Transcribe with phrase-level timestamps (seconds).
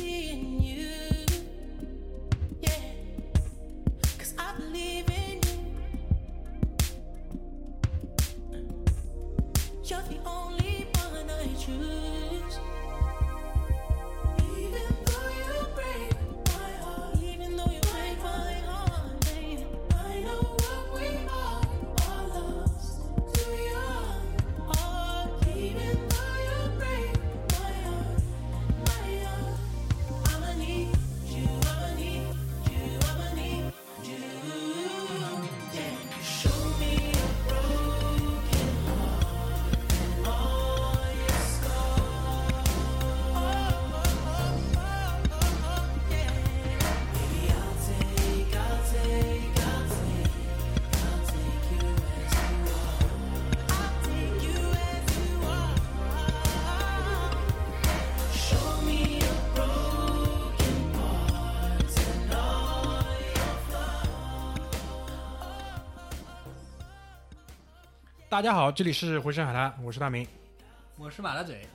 [0.00, 0.59] seeing
[68.30, 70.24] 大家好，这里是回声海滩，我是大明。
[70.96, 71.66] 我是马大嘴，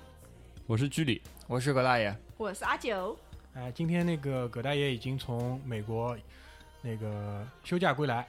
[0.66, 3.20] 我是居里，我是葛大爷，我是阿九，
[3.54, 6.18] 哎、今天那个葛大爷已经从美国
[6.82, 8.26] 那个休假归来，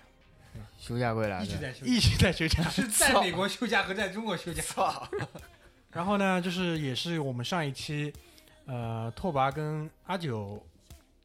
[0.76, 1.40] 休假归来。
[1.44, 2.64] 一直在休，一直在休假。
[2.68, 4.60] 是在美国休假和在中国休假。
[5.92, 8.12] 然后呢，就是也是我们上一期，
[8.66, 10.60] 呃，拓跋跟阿九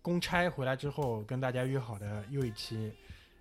[0.03, 2.93] 公差回来之后，跟大家约好的又一期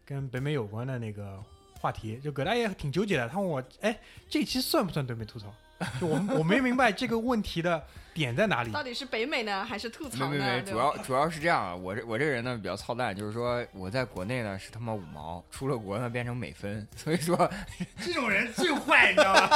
[0.07, 1.39] 跟北美有关的那个
[1.81, 2.21] 话题。
[2.23, 5.47] 就葛大爷挺纠结的，他问我，哎，这期算不算对美吐槽？
[5.99, 8.71] 就我我没明白这个问题的点在哪里。
[8.71, 10.29] 到底是北美呢，还是吐槽呢？
[10.29, 17.51] 没没没，对主要主要是这样啊，我这我这个人呢比较操蛋，就是说我在国内呢是他妈五毛，出了国呢变成美分， 所以说
[18.05, 19.49] 这种人最坏，你知道吗？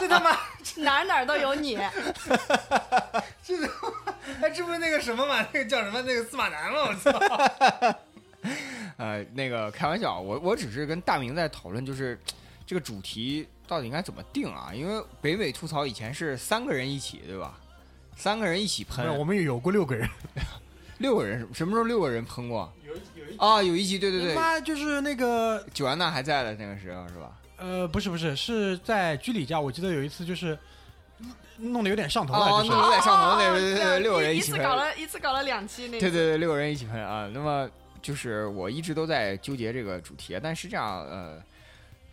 [0.00, 0.36] 这他妈，
[0.78, 1.76] 哪儿哪儿都有你。
[3.44, 3.54] 这
[4.40, 5.46] 哎，这不是那个什么嘛？
[5.52, 6.02] 那个叫什么？
[6.02, 6.88] 那个司马南吗？
[6.88, 7.98] 我操！
[9.02, 12.16] 呃那个开玩笑，我我只是跟大明在讨论，就是
[12.64, 14.70] 这个主题到底应该怎么定啊？
[14.72, 17.58] 因为北美吐槽以前是三个人一起，对吧？
[18.14, 20.08] 三个人一起喷，我们有过六个人，
[20.98, 22.72] 六个人什么时候六个人喷过？
[22.86, 27.32] 有有一啊，有一集，对对对，妈就是那个 九安娜还在的那个时候是吧？
[27.56, 30.56] 呃，不是不是，是在居里家，我记得有一次就是
[31.56, 37.28] 弄得有点上头了，哦，就是弄得有点上头，对对对， 六个人一起喷，次搞了一次搞了两期那对对对，六个人一起喷啊。
[37.34, 37.68] 那么
[38.02, 41.42] 就是我一直都在纠结这个主题，但是这样呃，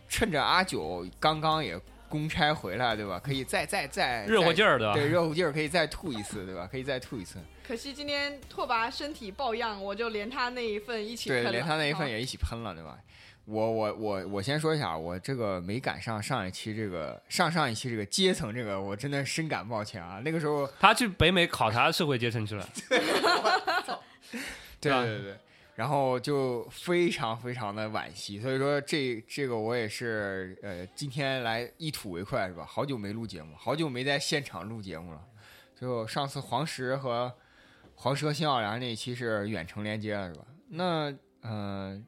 [0.08, 1.78] 趁着阿九刚刚也
[2.08, 3.20] 公差回来，对吧？
[3.22, 6.68] 可以再再再热乎劲儿，儿的，对热乎劲儿可以再吐一次，对吧？
[6.70, 12.96] 可以再吐一次，可惜今天拓跋身体抱恙，我就连他那一份一起对，喷了连他那一份啊也一起喷了，对吧？
[13.46, 20.20] 我我我我先说一下，我这个没赶上上一期这个上上一期这个阶层这个，我真的深感抱歉啊。
[20.24, 22.68] 那个时候他去北美考察社会阶层去了，
[24.80, 25.36] 对吧对对，
[25.80, 32.66] 然后就非常非常的惋惜，所以说这这个我也是呃今天来一吐为快是吧？
[32.68, 35.24] 好久没录节目，好久没在现场录节目了。
[35.74, 37.32] 就上次黄石和
[37.94, 40.44] 黄石和新奥尔良那一期是远程连接了是吧？
[40.68, 41.98] 那呃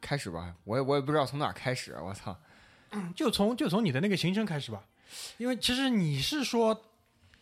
[0.00, 2.38] 开始吧，我也我也不知道从哪开始，我操！
[3.16, 4.84] 就从就从你的那个行程开始吧，
[5.38, 6.80] 因为其实你是说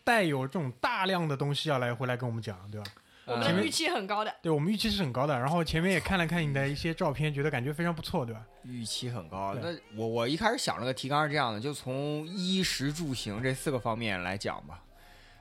[0.03, 2.87] 带有这种大量的东西要来回来跟我们讲，对吧？
[3.25, 4.33] 我们预期很高的。
[4.41, 8.41] 对我们预期是很高的，然后前面也看了看你的一些照片，觉得感觉非常不错，对吧？
[8.63, 9.55] 预期很高。
[9.61, 14.81] 那我我一开始想了个提纲是这样的，就从衣食住行这四个方面来讲吧。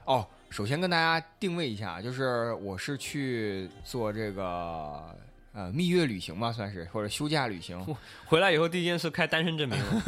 [0.04, 5.16] 哦，首先跟大家定位一下，就是我是去做这个
[5.52, 7.82] 呃蜜月旅行吧，算是或者休假旅行。
[8.26, 10.02] 回来以后第一件事开单身证明了，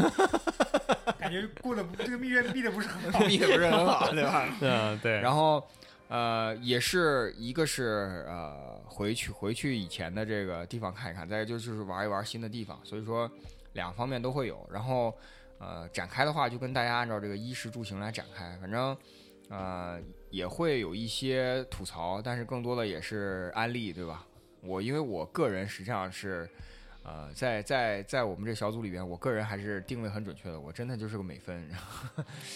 [1.19, 3.21] 感觉过得不这个蜜月 避的不是很好。
[3.21, 4.49] 蜜的不是很好，对吧？
[4.61, 5.67] 嗯对，然后
[6.09, 13.31] 呃，也是一个是呃回去回去以前的这个地方看一看，再一个就是玩一玩新的地方，所以说
[13.73, 14.69] 两方面都会有。
[14.73, 15.13] 然后
[15.59, 18.97] 呃展开的话，就跟大家按照这个衣食住行来展开，反正
[19.49, 20.01] 呃
[20.31, 24.27] 也会有一些吐槽，但是更多的也是安利，对吧？
[24.63, 26.49] 我因为我个人实际上是。
[27.07, 31.71] 呃，在在在我们这小组里边，我个人还是定位很准确的，我真的就是个美分。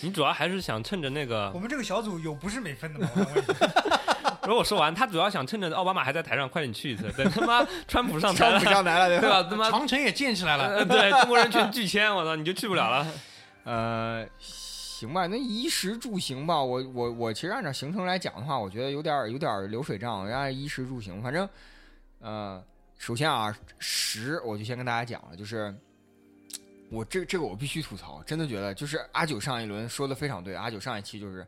[0.00, 3.08] 你主要还是想趁着那个我，们这个小组有不是美分的吗？
[3.14, 4.00] 我想问一下
[4.42, 9.42] 如果我说完，他主要想趁着奥巴马还在台上快点去一次，等他妈 川普上台上了不，上来了，对吧？
[9.48, 13.06] 他妈长城也建起来了，呃对中国人全拒签，我操，你就去不了了。
[13.62, 21.48] 呃，行吧，那衣食住行吧，我我我其实按照行程来讲的话，我觉得有点有点流水账，按衣食住行，反正
[22.20, 22.60] 呃，
[23.00, 25.74] 首先啊，十我就先跟大家讲了，就是
[26.90, 31.44] 我这这个我必须吐槽，真的觉得就是阿九上一轮说的非常对，阿九上一期就是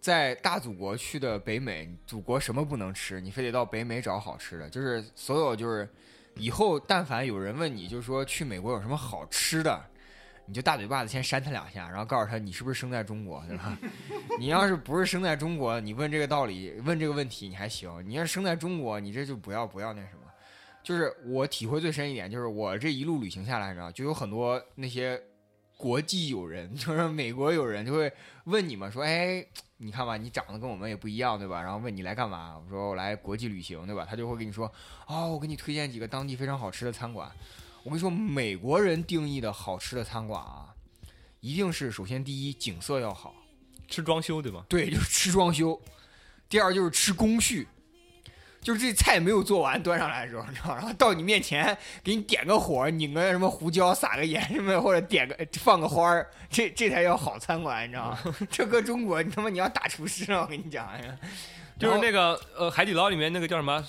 [0.00, 5.88] 在大祖国去的北美，祖国什么不能吃，你非得到北美找好吃的，就是所有就是
[6.34, 9.84] 以后但凡有人问你，就是说去美国有什么好吃的。
[10.44, 13.78] 你就大嘴巴子先扇他两下，然后告诉他你是不是生在中国，对吧？
[14.36, 20.21] 你要是不是生在中国，你问这个道理，问这个问题你还行；你要是生在中国，你这就不要不要那什么。
[20.82, 25.22] 就是我体会最深一点，就是我这一路旅行下来，你知道，就有很多那些
[25.76, 28.12] 国际友人， 就是美国友人，就会
[28.44, 29.44] 问你们说：“哎，
[29.76, 32.58] 你看吧，你长得跟我们也不一样，对吧？”然后问你来干嘛？
[32.58, 34.06] 我说我来国际旅行，对吧？
[34.08, 34.70] 他就会跟你说
[35.06, 37.30] ：“哦，我给你推荐几个当地非常好吃的餐馆。”
[37.84, 40.72] 我跟你说，美国人定义的好吃的餐馆啊，
[41.40, 43.34] 一定是首先第一景色要好，
[43.88, 44.64] 吃装修对吧？
[44.68, 45.80] 对，就是吃装修；
[46.48, 47.66] 第二就是吃工序，
[48.62, 58.18] 就是这菜没有做完端上来的时候，你知道，然后到你面前给你点个火，拧个什么胡椒，撒个盐什么，或者点个放个花儿，这这才叫好餐馆，你知道吗？
[58.48, 60.88] 这搁中国，你他妈你要打厨师啊，我跟你讲
[61.78, 63.84] 就是那个呃海底捞里面那个叫什么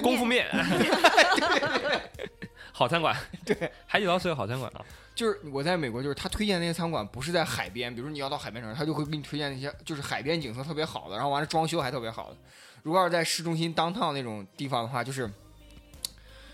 [0.00, 2.00] 功夫面， 面，
[2.70, 3.16] 好餐馆。
[3.44, 4.84] 对，海底捞是个好餐馆啊。
[5.14, 12.36] 就是我在美国，就是他推荐那些餐馆不是在海边，比如你要到海边城，他就会给你推荐那些就是海边景色特别好的，然后完了装修还特别好的。
[12.82, 15.26] 如果要是在市中心 downtown 那种地方的话，就是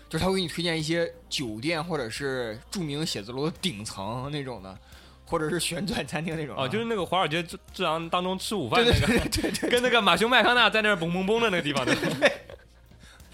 [0.07, 4.77] 就是他会给你推荐一些酒店或者是著名写字楼的顶层那种的，
[5.25, 6.63] 或者是旋转餐厅那种啊。
[6.63, 12.01] 哦，就是那个华尔街之之狼当中吃午饭对那个，对对对对，跟那个马修麦康纳在那儿嘣嘣嘣的那个地方，对 吧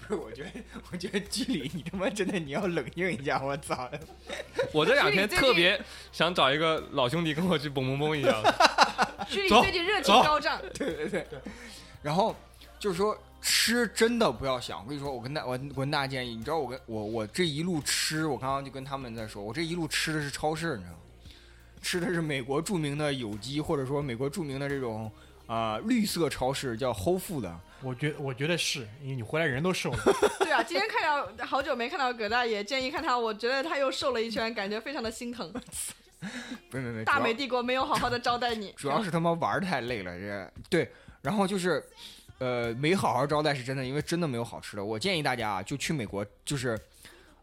[0.08, 0.50] 不是，我觉得
[0.92, 3.90] 我觉得居里你他妈真的你要冷静一下，我操！
[4.72, 5.78] 我这两天特别
[6.12, 8.40] 想找一个老兄弟跟我去嘣嘣嘣一下。
[9.26, 11.26] 走居里最近热情高涨，对对对，
[12.02, 12.36] 然后
[12.78, 20.98] 就是说吃真的不要想，我跟你说，我跟大我我跟大家建议，你知道我跟我我这一路吃，我刚刚就跟他们在说，我这一路吃的是超市，你知道吗？
[21.82, 25.10] 吃的是美国著名的有机，或者说美国著名的这种
[25.46, 27.60] 啊、呃绿色超市，叫 Whole Food 的。
[27.82, 29.98] 我觉我觉得是因为你回来人都瘦了，
[30.40, 35.52] 对啊，今天看到好久没看到葛大爷，建议看他，我觉得他又瘦了一圈，感觉非常的心疼。
[36.70, 40.90] 不 是没没，大美帝国没有好好的招待你，主要是他妈玩儿太累了，这对，
[41.20, 41.84] 然后就是，
[42.38, 44.84] 呃，没好好招待是真的，因为真的没有好吃的。
[44.84, 46.78] 我建议大家啊，就去美国，就是，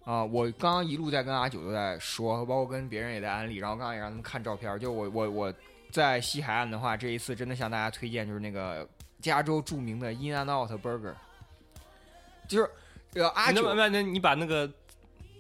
[0.04, 5.54] 啊、我刚刚一路在跟阿九都在说，包括跟别人也在安利，然后刚刚也让他们看照片，就我我我
[5.92, 8.88] 在西海岸的话，这一次真的向大家推荐就是那个
[9.22, 11.14] 加州著名的 In and Out Burger，
[12.48, 12.70] 就是
[13.14, 14.72] 呃阿九那那你把那个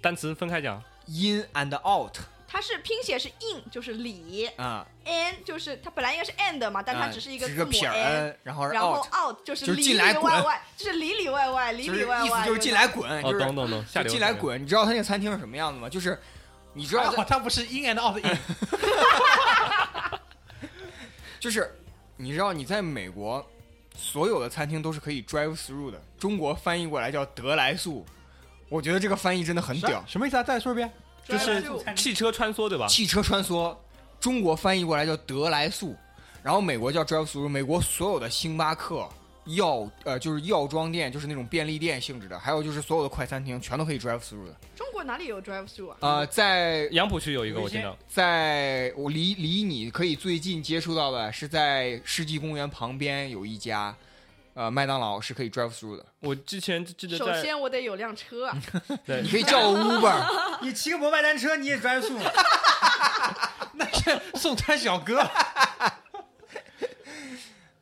[0.01, 0.81] 单词分开讲。
[1.05, 2.17] In and Out
[2.53, 14.03] 它是拼写是 in 就是里啊，，n 就是它本来应该是 and 嘛，但它啊只是一个只字母撇儿 n，N，然后然后 Out，out 就是里里进来滚外外，就是里里外外，里里外外，意思就是进来滚，哦，就是等等等，下。
[14.03, 14.61] 进来滚。
[14.61, 15.89] 你知道他那个餐厅是什么样子吗？
[15.89, 16.15] 就是
[16.73, 18.37] 你知道在，还好他不是 in and out in，
[21.39, 21.75] 就是
[22.17, 23.43] 你知道你在美国
[23.97, 28.05] 所有的餐厅都是可以 drive through 的，中国翻译过来叫得来速。
[28.69, 30.43] 我觉得这个翻译真的很屌，什么意思啊？
[30.43, 30.91] 再说一遍。
[31.27, 31.63] 就是
[31.95, 32.87] 汽车穿梭对吧？
[32.87, 33.75] 汽车穿梭，
[34.19, 35.95] 中国翻译过来叫德来速，
[36.41, 37.47] 然后美国叫 drive through。
[37.47, 39.07] 美国所有的星巴克、
[39.45, 44.55] 药呃就是药妆店，就是那种便利店性质的，还有就是所有的快餐厅，全都可以 drive through 的。
[44.75, 45.97] 中国哪里有 drive through 啊？
[46.01, 53.95] 呃，在杨浦区有一个我听到，在我离离你可以最近接触到的是在世纪公园旁边有一家，
[54.53, 58.57] 呃，麦当劳是可以 drive through 的，我之前记得首先我得有辆车啊，
[59.05, 62.21] 对你可以叫 Uber， 你骑个摩拜单车你也 drive through，，
[63.73, 65.27] 那是送餐小哥，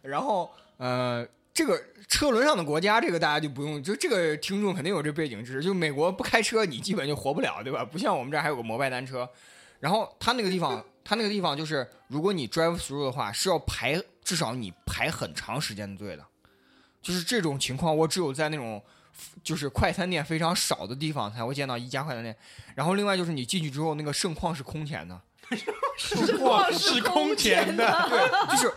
[0.01, 7.84] 然后呃，这个车轮上的国家，这个大家就不用，就这个听众肯定有这背景知识，就美国不开车你基本就活不了，对吧？
[7.84, 9.30] 不像我们这儿还有个摩拜单车，
[9.82, 16.25] 然后他那个地方，他那个地方就是，如果你 drive through 的话，是要排至少你排很长时间的队的，
[17.01, 18.81] 就是这种情况，我只有在那种。
[19.43, 22.36] 就是快餐店非常少的地方才会见到一家快餐店，
[22.74, 25.22] 然后另外就是你进去之后，那个盛况是空前的，
[25.98, 27.86] 盛况是空前的。
[28.10, 28.74] 对，就是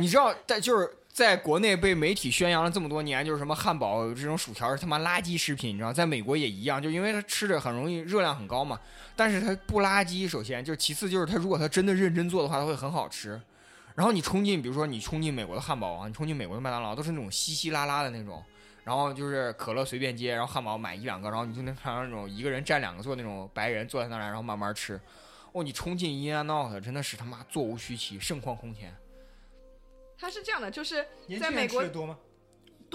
[0.00, 8.80] 你知道，在就是在国内被媒体宣扬了这么多年，就是什么汉堡这种薯条是他妈垃圾食品，你知道，在美国也一样，就因为它吃着很容易热量很高嘛，
[9.14, 13.38] 但是它不垃圾，首先就其次就是它如果它真的认真做的话，它会很好吃。
[13.94, 18.42] 然后你冲进，比如说你冲进美国的汉堡王，你冲进美国的麦当劳，都是那种稀稀拉拉的那种。
[18.82, 25.00] 然后就是可乐随便接，然后汉堡买一两个，然后你就能看到那种一个人占两个座那种白人坐在那儿，然后慢慢吃。
[25.52, 28.94] 哦，你冲进 In and Out 真的是他妈座无虚席，盛况空前。
[30.18, 30.96] 他是这样的，就是
[31.26, 32.18] 年轻人吃在美国的多吗？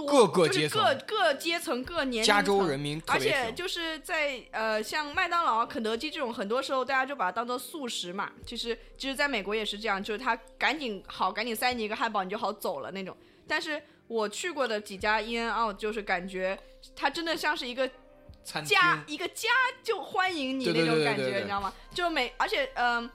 [0.05, 8.31] 多，各个就是各各阶层、各年龄加州层人民而且就是在呃，像麦当劳、肯德基这种，很多时候大家就把它当做速食嘛。
[8.45, 13.15] 其实，其实在美国也是这样，就是他赶紧好，赶紧塞你一个汉堡，你就好走了那种。
[13.47, 16.57] 但是我去过的几家 In and Out，就是感觉
[16.95, 17.89] 它真的像是一个
[18.43, 19.49] 家，一个家
[19.83, 21.73] 就欢迎你那种感觉，对对对对你知道吗？
[21.93, 23.09] 就每而且嗯。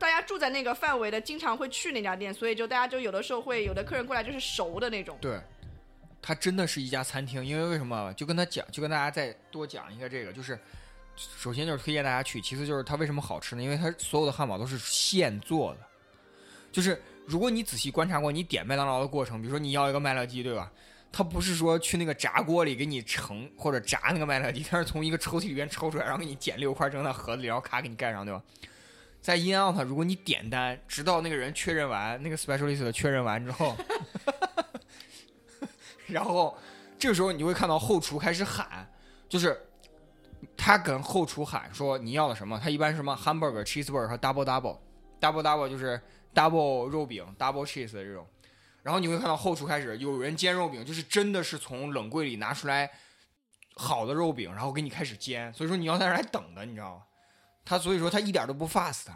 [0.00, 5.16] 大家住在那个范围的，经常会去那家店，所以就大家就有的时候会有的客人过来就是熟的那种。
[5.20, 5.38] 对，
[6.22, 8.12] 它真的是一家餐厅，因为为什么？
[8.14, 10.58] 就跟他讲，就跟大家再多讲一个这个，就是
[11.16, 13.62] 首先就是推荐大家去，其次就是它为什么好吃呢？
[13.62, 15.80] 因为它所有的汉堡都是现做的，
[16.70, 20.70] 就是如果你仔细观察过你点麦当劳的过程，比如说你要一个麦乐鸡，对吧？
[21.12, 28.42] 它不是说去那个炸锅里给你盛或者炸那个麦乐鸡，它是从一个抽屉里边抽出来，然后给你剪六块扔到盒子里，然后咔给你盖上，对吧？
[29.20, 33.76] 在 In Out，如果你点单，直到那个人确认完，那个 specialist 确认完之后，
[36.10, 36.56] 然后
[36.98, 38.88] 这个时候你就会看到后厨开始喊，
[39.28, 39.60] 就是
[40.56, 42.58] 他跟后厨喊说你要的什么？
[42.62, 46.00] 他一般是什么 hamburger、cheeseburger 和 double double，double double 就是
[46.34, 48.26] double 肉饼、double cheese 的这种。
[48.82, 52.90] 然后你会看到后厨开始有人煎肉饼，就是真的是从冷柜里拿出来
[53.74, 55.52] 好的肉饼，然后给你开始煎。
[55.52, 57.02] 所以说你要在那儿等的，你知道吗？
[57.62, 59.06] 他所以说他一点都不 fast，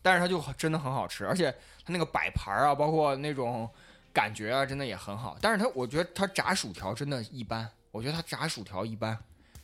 [0.00, 1.52] 但是他就真的很好吃，而且
[1.84, 3.70] 他那个摆盘啊，包括那种
[4.12, 5.36] 感觉啊，真的也很好。
[5.40, 9.16] 但是它我觉得它炸薯条真的一般，我觉得它炸薯条一般。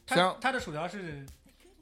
[0.07, 1.25] 虽然它它的薯条是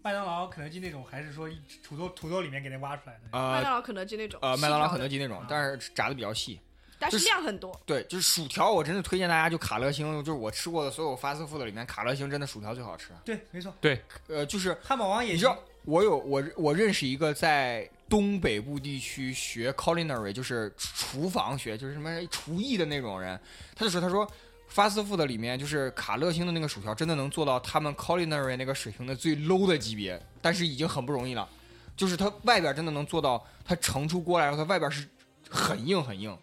[0.03, 1.49] 麦当劳、肯德基那种，还是说
[1.83, 3.21] 土豆土豆里面给它挖出来的？
[3.33, 6.61] 呃麦当劳、肯德基那种，呃麦当劳、肯德基那种，但是炸的比较细。
[6.99, 7.79] 但是量很多。
[7.85, 13.11] 对，就是薯条，我真的推荐大家就卡乐星，就是我吃过的所有 fast food 里面，卡乐星真的薯条最好吃。
[13.23, 23.39] 对，没错，对呃，就是汉堡王也行你知道，我有我我认识一个在东北部地区学 culinary，就是厨房学，就是什么厨艺的那种人，
[23.75, 24.31] 他就说，他说
[24.73, 31.49] fast food 里面就是卡乐星的那个薯条，真的能做到他们 culinary 那个水平的最 low 的级别，但是已经很不容易了。
[31.97, 35.09] 就是它外边真的能做到，它盛出锅来，然后它外边是
[35.49, 36.37] 很硬很硬。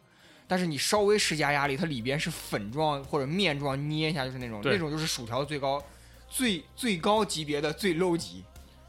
[0.48, 5.82] 但是你稍微施加压力，它里边是粉状或者面状，捏一下就是那种，那种就是薯条最高、
[6.28, 8.44] 最最高级别的最 low 级。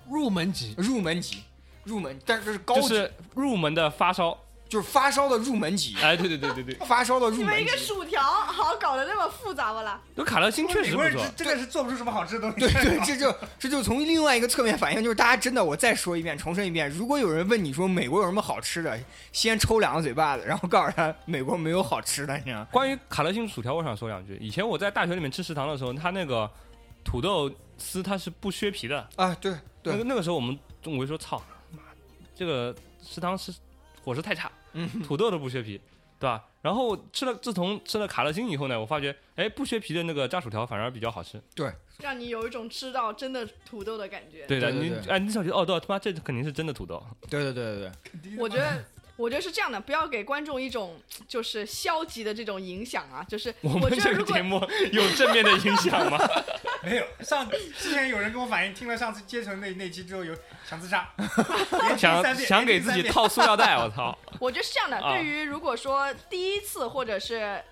[0.06, 1.42] 入门级，入门级，
[1.84, 4.38] 入门，但是这是高级，就是入门的发烧。
[4.66, 7.76] 就是发烧的入门级，哎，对对对对对，发烧的入门你们一个。
[7.76, 10.00] 薯条好搞得那么复杂不啦？
[10.16, 11.46] 就卡乐星确美国人实不错真。
[11.46, 12.58] 真的是做不出什么好吃的东西。
[12.58, 18.98] 对 对，这就这就从另外一个侧面反映，就是大家真的，我再说一遍，重申一遍，如果有人问你说美国有什么好吃的，
[19.30, 22.66] 先抽两个嘴巴子，然后告诉他美国没有好吃的，你知道吗？
[22.72, 24.36] 关于卡乐星薯条，我想说两句。
[24.40, 26.50] 以前我在大学里面吃食堂的时候，它那个
[27.04, 27.48] 土豆
[27.78, 29.06] 丝它是不削皮的。
[29.14, 31.44] 啊，对对，那个那个时候我们中午就说：“操，妈，
[32.34, 33.52] 这个食堂是
[34.02, 35.80] 伙食太差，嗯，土豆都不削皮，
[36.18, 41.40] 对吧？”然后吃了，自从吃了卡乐星以后呢，我发觉，哎，不削皮的那个炸薯条反而比较好吃。
[41.54, 44.46] 对让你有一种吃到真的土豆的感觉。
[44.46, 47.00] 对的，对对对你哎，你小觉得哦，对，他妈这肯定是真的土豆。
[47.30, 48.84] 对对对对对，我觉得，
[49.16, 53.24] 我觉得是这样的，不要给观众一种就是消极的这种影响啊。
[53.28, 54.60] 就是我们这觉得如果个节目
[54.92, 56.18] 有正面的影响吗？
[56.82, 60.36] 没有，上之前有人跟我反映，听了上次阶层那那期之后有
[60.68, 61.08] 想自杀，
[61.96, 63.04] 想想给自己。
[63.04, 64.18] 套塑料袋，我操！
[64.40, 67.62] 我觉得是这样的，啊对于如果说第一次或者是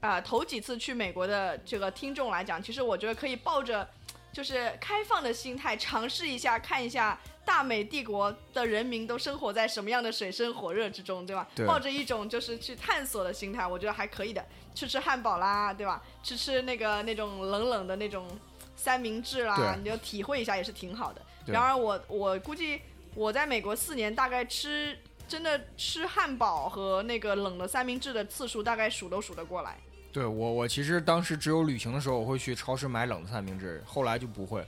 [0.00, 3.86] 啊、头几次去美国的这个听众来讲，其实我觉得可以抱着
[4.32, 7.18] 就是开放的心态尝试一下，看一下
[7.48, 11.48] 大美帝国的人民都生活在什么样的水深火热之中，对吧？
[11.54, 14.44] 对抱着一种就是去探索的心态，我觉得还可以的。
[14.74, 16.02] 吃吃汉堡啦，对吧？
[16.22, 18.28] 吃吃那个那种冷冷的那种
[18.76, 21.22] 三明治啦，你就体会一下也是挺好的。
[21.46, 22.82] 然而我我估计
[23.14, 29.78] 我在美国四年，大概吃真的吃汉堡和那个冷的三明治的次数，大概数都数得过来。
[30.12, 34.62] 对我我其实当时只有旅行的时候，我会去超市买冷的三明治，后来就不会。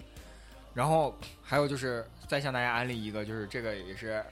[0.74, 4.22] 然后还有就是再向大家安利一个，就是这个也是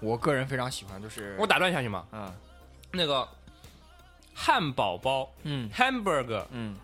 [0.00, 2.06] 我个人非常喜欢，就是我打断一下行吗？
[2.12, 2.32] 嗯
[2.92, 3.28] 那个
[4.34, 6.76] 汉堡包嗯 （hamburger） 嗯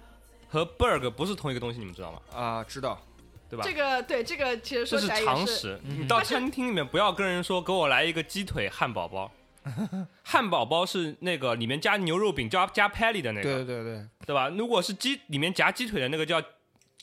[0.48, 2.20] 和 burger 不是同一个东西，你们知道吗？
[2.32, 3.00] 啊、知道
[3.48, 3.64] 对吧？
[3.64, 5.80] 这个对这个其实这是说起来是，常识。
[5.84, 9.30] 嗯你到餐厅里面不要跟人说给我来一个鸡腿汉堡包，
[10.22, 14.48] 汉堡包是那个里面加牛肉饼加加 patty 的那对个，对对对对吧？
[14.50, 16.40] 如果是鸡里面夹鸡腿的那个叫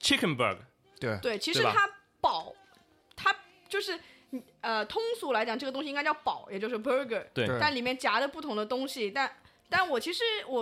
[0.01, 0.57] chicken burger，
[1.03, 1.89] 对对，其实它
[2.21, 2.53] 饱，
[3.15, 3.35] 它
[3.67, 3.99] 就是
[4.61, 9.31] 呃通俗来讲，这个东西应该叫堡，也就是 burger，对对但里面夹的不同的东西，但。
[9.69, 10.61] 但我其实我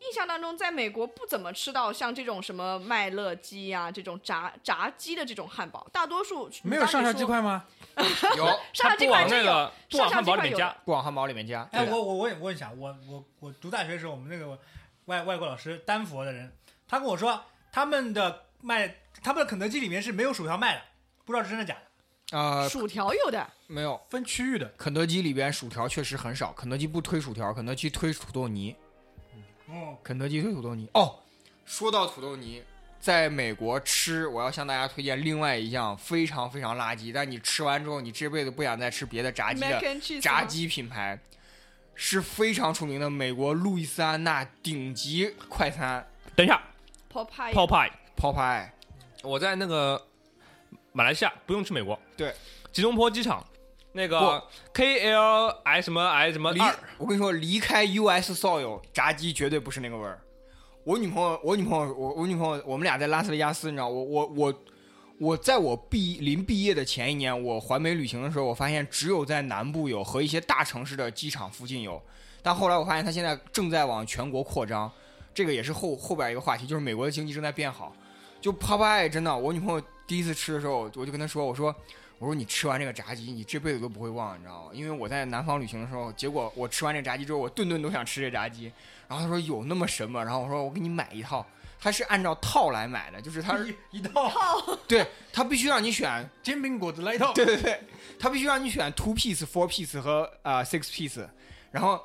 [0.00, 7.40] 印象当中，在美国不怎么吃到像这种什么麦乐鸡呀、这种炸炸鸡的这种汉堡，大多数没有上下鸡块。
[7.40, 7.64] 吗？
[8.36, 8.44] 有
[8.74, 14.58] 上下鸡块真有，个不往上下汉堡里面加鸡块有，不往汉堡里面加，哎，我我我也问一下，我我我读大学的时候，我们那个
[15.06, 16.52] 外外国老师，丹佛的人，
[16.86, 17.42] 他跟我说
[17.72, 20.82] 他们的卖他们的肯德基里面是没有薯条卖的，
[21.24, 22.38] 不知道是真的假的。
[22.38, 28.76] 啊、薯条有的，没有，分区域的，肯德基里边薯条确实很少，肯德基不推薯条，肯德基推土豆泥，
[29.66, 30.88] 哦，肯德基推土豆泥。
[30.94, 31.18] 哦，
[31.66, 32.62] 说到土豆泥，
[33.00, 41.18] 在美国吃，我要向大家推荐另外一项非常非常垃圾，但你吃完之后，你这辈子不想再吃别的炸鸡 mac 的 and cheese 吗炸鸡品牌，
[41.96, 46.62] 是非常出名的美国路易斯安那顶级快餐等一下
[47.12, 48.68] Popeye 泡派，Popeye。
[49.22, 50.00] 我在那个
[50.92, 52.32] 马来西亚，不用去美国，对，
[52.72, 53.44] 吉隆坡机场。
[53.92, 54.40] 那个
[54.72, 60.20] K L I 什么 I 什么离二，我跟你说，离开 US soil，炸鸡绝对不是那个味儿。
[60.84, 64.54] 我女朋友，我女朋友，我我女朋友，我们俩在拉斯维加斯，你知道，我我我
[65.18, 72.00] 我在我毕临毕业的前一年，我环美旅行的时候，我发现只有在南部有和一些大城市的机场附近有，
[72.42, 74.90] 但后来我发现它现在正在往全国扩张，
[75.32, 77.94] 这个也是后后边一个话题，就是美国的经济正在变好。
[78.40, 81.74] 就 Popeye 真的，我女朋友第一次吃的时候，我就跟她说，我说
[82.18, 84.70] 我说你吃完这个炸鸡，你这辈子都不会忘，你知道吗？
[84.72, 88.72] 因为我在南方旅行的时候，结果我吃完这炸鸡之后，我顿顿都想吃这炸鸡。
[89.08, 90.22] 然后她说有那么神吗？
[90.24, 91.46] 然后我说我给你买一套，
[91.78, 94.32] 它是按照套来买的，就是它是 一一套
[94.88, 97.32] 对它必须让你选，煎饼果子来一套。
[97.34, 97.80] 对 对对，
[98.18, 101.26] 它必须让你选 two piece、four piece 和呃 six piece。
[101.70, 102.00] 然后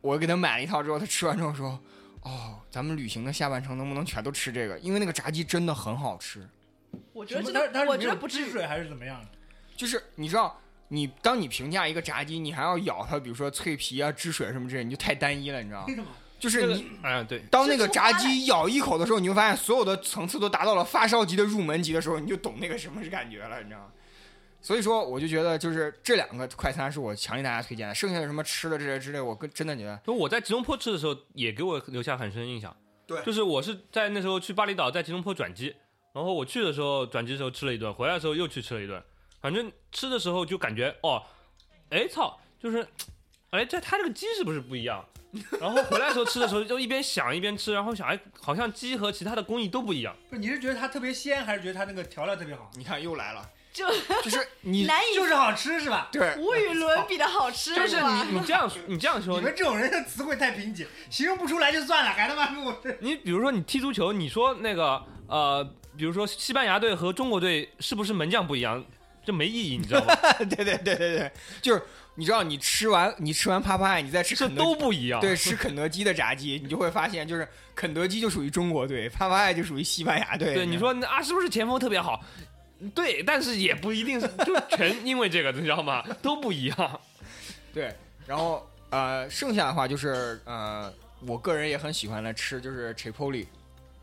[0.00, 1.78] 我给他买了一套之后，他吃完之后说
[2.22, 4.78] ：“哦，咱们旅行的下半程能不能全都吃这个？
[4.80, 6.46] 因为那个炸鸡真的很好吃。”
[7.12, 8.44] 我觉得什真的，我么它它是不至于。
[8.46, 9.28] 汁水还是怎么样的？
[9.76, 10.58] 就是你知道，
[10.88, 15.86] 你当你评价一个炸鸡，你还要咬它，比如说脆皮啊、汁水什么之类，你就太单一了，你知道吗？
[15.88, 16.06] 为什么？
[16.38, 23.86] 就是你嗯对，当那个炸鸡咬一口的时候，你就发现所有的层次都达到了发烧级的入门级的时候，你就懂那个什么是感觉了，你知道吗？
[24.68, 32.76] 所以说，我就觉得就是这两个快餐是我强烈大家推荐的，剩下的什么吃的这些之类，我跟真的觉得就我在吉隆坡吃的时候，也给我留下很深印象。
[33.06, 35.74] 对就是我是在那时候去巴厘岛，在吉隆坡转机，
[36.12, 39.02] 然后我去的时候转机的时候吃了一顿，回来的时候又去吃了一顿。
[39.40, 41.22] 反正吃的时候就感觉哦，
[41.88, 42.86] 哎操，就是，
[43.48, 45.02] 哎，这它这个鸡是不是不一样？
[45.58, 50.14] 然后回来的时候吃的时候就一边想一边吃，然后想哎，好像鸡和其他的工艺都不一样。
[50.28, 52.70] 不是，你是觉得它特别鲜，还是觉得它那个调料特别好？
[52.76, 53.86] 你看又来了，就
[54.22, 56.08] 就是你难以就是好吃是吧？
[56.10, 58.26] 对无与伦比的好吃，就是吧？
[58.28, 62.76] 你你这样说你这样说你，们这种人的词汇太贫瘠，形容不出来就算了，还他妈跟我。
[63.00, 65.64] 你比如说你踢足球，你说那个呃，
[65.96, 68.84] 比如说西班牙队和中国队是不是门将不一样？
[69.24, 70.14] 这没意义，你知道吗？
[70.38, 71.82] 对对对对对，就是
[72.14, 75.20] 你知道你吃完你吃完啪啪爱，你再吃这肯德都不一样。
[75.20, 80.54] 对吃肯德基的炸鸡，你就会发现就是肯德基就属于中国队，啪啪爱就属于西班牙队。
[80.54, 82.24] 对，你说啊，是不是前锋特别好？
[82.94, 86.04] 对，但是也不一定是，就全因为这个，你知道吗？
[86.22, 87.00] 都不一样。
[87.74, 87.94] 对，
[88.26, 90.92] 然后呃，剩下的话就是呃，
[91.26, 93.46] 我个人也很喜欢的吃就是 Chipotle，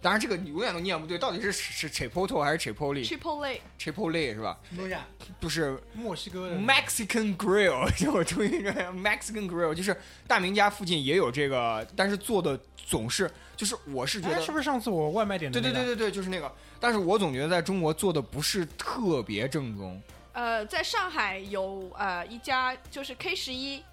[0.01, 4.59] 当然这个你永远都念不对，到底是是 Chipotle 还是 Chipotle？Chipotle Chipotle 是吧？
[4.69, 5.07] 什么东西啊？
[5.41, 9.95] 就是墨西哥的 Mexican Grill， 就我终于认 Mexican Grill，就是
[10.27, 15.73] 大明家附近也有这个，但是做的总是就是我是觉哎，得是不是上次我外卖点的那个？
[15.73, 16.53] 对对对对对，就是那个，
[16.85, 19.99] 但是我总觉得在中国做的不是特别正宗，
[20.33, 23.83] 呃，在上海有呃一家就是 K 十一。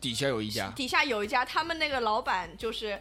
[0.00, 2.98] 底下有一家，底下有一家，他们那个老板就是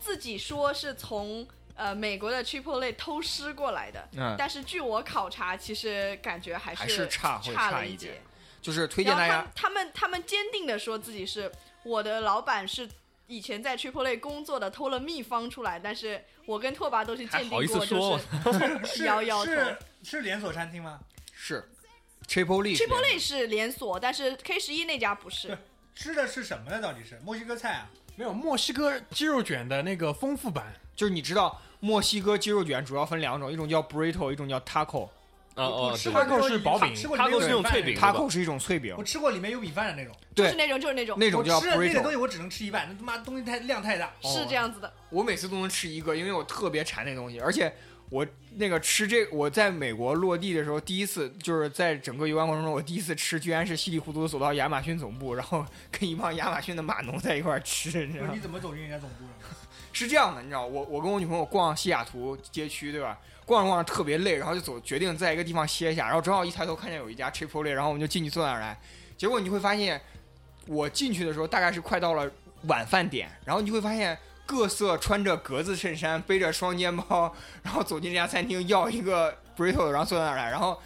[0.00, 8.14] 自己说是从呃美国的 Chipotle 偷师过来的，嗯，但是据我考察，其实感觉还是还是差会差了一点。
[8.60, 11.48] 就是推荐大家他们他们坚定的说自己是
[11.84, 12.90] 我的老板是
[13.28, 20.98] 以前在 Chipotle A 工作的，偷了秘方出来，但是我跟拓跋都是鉴定还好意思过，说就是是摇摇头是是连锁餐厅吗？
[21.32, 21.62] 是
[22.26, 25.56] Chipotle 是 Chipotle A 是连锁，但是 K 十一那家不是。
[25.94, 26.80] 吃的是什么呢？
[26.80, 27.90] 到底是墨西哥菜啊？
[28.16, 35.08] 没有墨西哥鸡肉卷的那个丰富版，就是你知道墨西哥鸡肉卷主要分两种，一种叫 burrito，一种叫 taco。
[35.58, 40.14] 哦哦，对我吃过 Taco 那种是薄饼吃过里面有 Taco 是那种饭的脆饼是一种脆饼我，吃过里面有米饭的那种。
[40.34, 42.10] 对，就是那种，就是那种，那种叫我吃的那个东 burrito。
[42.10, 44.12] 西我只能吃一半，那他妈东西太量太大。
[44.22, 44.92] 是这样子的。
[45.10, 47.74] 我每次都能吃一个，因为我特别馋那东西，而且
[48.10, 58.40] 我那个吃这，我在美国落地的时候，第一次就是在整个游玩过程中，我第一次吃，居然是稀里糊涂地走到亚马逊总部，然后跟一帮亚马逊的码农在一块儿吃，你知道吗你？
[58.40, 59.54] 怎么走进人家总部的？
[59.92, 63.18] 是这样的，你知道，我我跟我女朋友逛西雅图街区，对吧？
[63.44, 68.78] 逛着逛着特别累，然后就走，决定在一个地方歇一下，然后正好一抬头看见有一家 Chipotle，然后我们就进去坐那儿来。
[69.16, 70.00] 结果你会发现，
[70.66, 72.30] 我进去的时候大概是快到了
[72.64, 74.16] 晚饭点，然后你会发现
[74.48, 77.32] 各色穿着格子衬衫、背着双肩包，
[77.62, 80.80] 然后走进这家餐厅要一个 burrito，然后坐在那儿来，然后。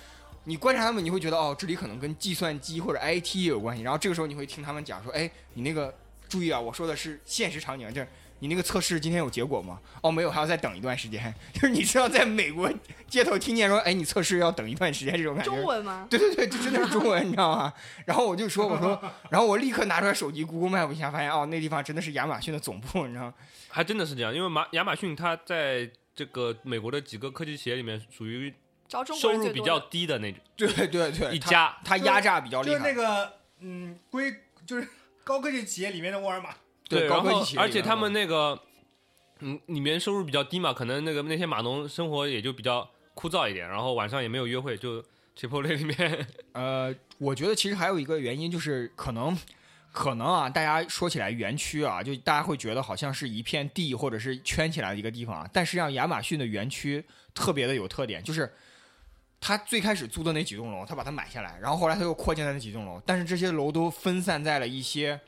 [0.45, 3.85] 你观察他们，你会觉得哦，这里可能跟计算机或者 IT 有关系。
[3.85, 5.95] 然后这个时候你会听他们讲说，哎，你那个
[6.29, 8.09] 注意啊，我说的是现实场景，就是
[8.43, 9.79] 你那个测试今天有结果吗？
[10.01, 11.33] 哦，没有，还要再等一段时间。
[11.55, 12.69] 就是你知道，在美国
[13.07, 15.51] 街头听见说，哎，你测试要等一段时间这种感觉。
[15.53, 16.09] 中文吗？
[16.11, 17.73] 对对对，这真的是中文，你知道吗？
[18.05, 19.01] 然后我就说，我说，
[19.31, 23.35] 然后我立刻拿出来手机 Google Map 一下，发现哦，那地方真的是亚马逊的总部，你知道吗？
[23.69, 28.53] 还真的是这样，因为马亚马逊它在这个美国的几个科技企业里面属于
[29.21, 29.79] 收入比较。
[29.89, 31.77] 低的那种对对对，一家。
[31.85, 34.35] 它压榨比较厉害就是害，那个嗯，归
[34.67, 34.89] 就是
[35.23, 36.49] 高科技企业里面的沃尔玛，
[37.01, 38.59] 对高然后而且他们那个
[39.41, 45.03] 嗯里面收入比较低嘛，可能那个那些码农生活也就比较枯燥一点，然后晚上也没有约会，就
[45.39, 49.37] Chipotle 里面 呃，我觉得其实还有一个原因就是可能。
[49.95, 55.47] 可能啊，大家说起来园区啊，就大家会觉得好像是一片地或者是圈起来的一个地方啊。
[55.53, 58.51] 但实际上，亚马逊的园区特别的有特点，就是
[59.39, 65.21] 他最开始租的那几栋楼，他把它买下来，然后后来他又扩建了那几栋楼，但是这些楼都分散在了一些，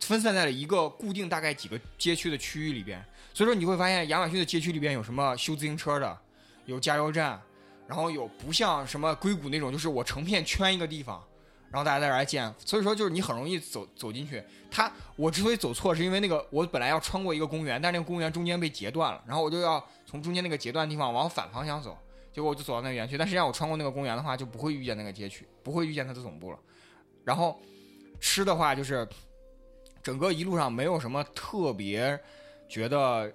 [0.00, 3.04] 分散在了一个固定大概几个街区的区域里边。
[3.34, 6.18] 所以说你会发现，亚马逊的街区里边有什么修自行车的，
[6.66, 7.40] 有加油站，
[7.86, 11.22] 然后有不像什么硅谷那种，就是我成片圈一个地方。
[11.70, 14.42] 然后大家在这儿建，所以说就是你很容易走走进去。
[14.70, 21.94] 他我之所以走错，是因为那个我本来要穿过一个公园，但那个公园中间被截断了，然后我就要从中间那个截断的地方往反方向走，
[22.32, 23.18] 结果我就走到那个园区。
[23.18, 26.58] 但实际上我穿过那个公园的话，就不会遇见那个街区，不会遇见它的总部了。
[27.22, 27.60] 然后
[28.18, 29.06] 吃的话，就是
[30.08, 32.18] 整个一路上没有什么特别
[32.66, 33.30] 觉得。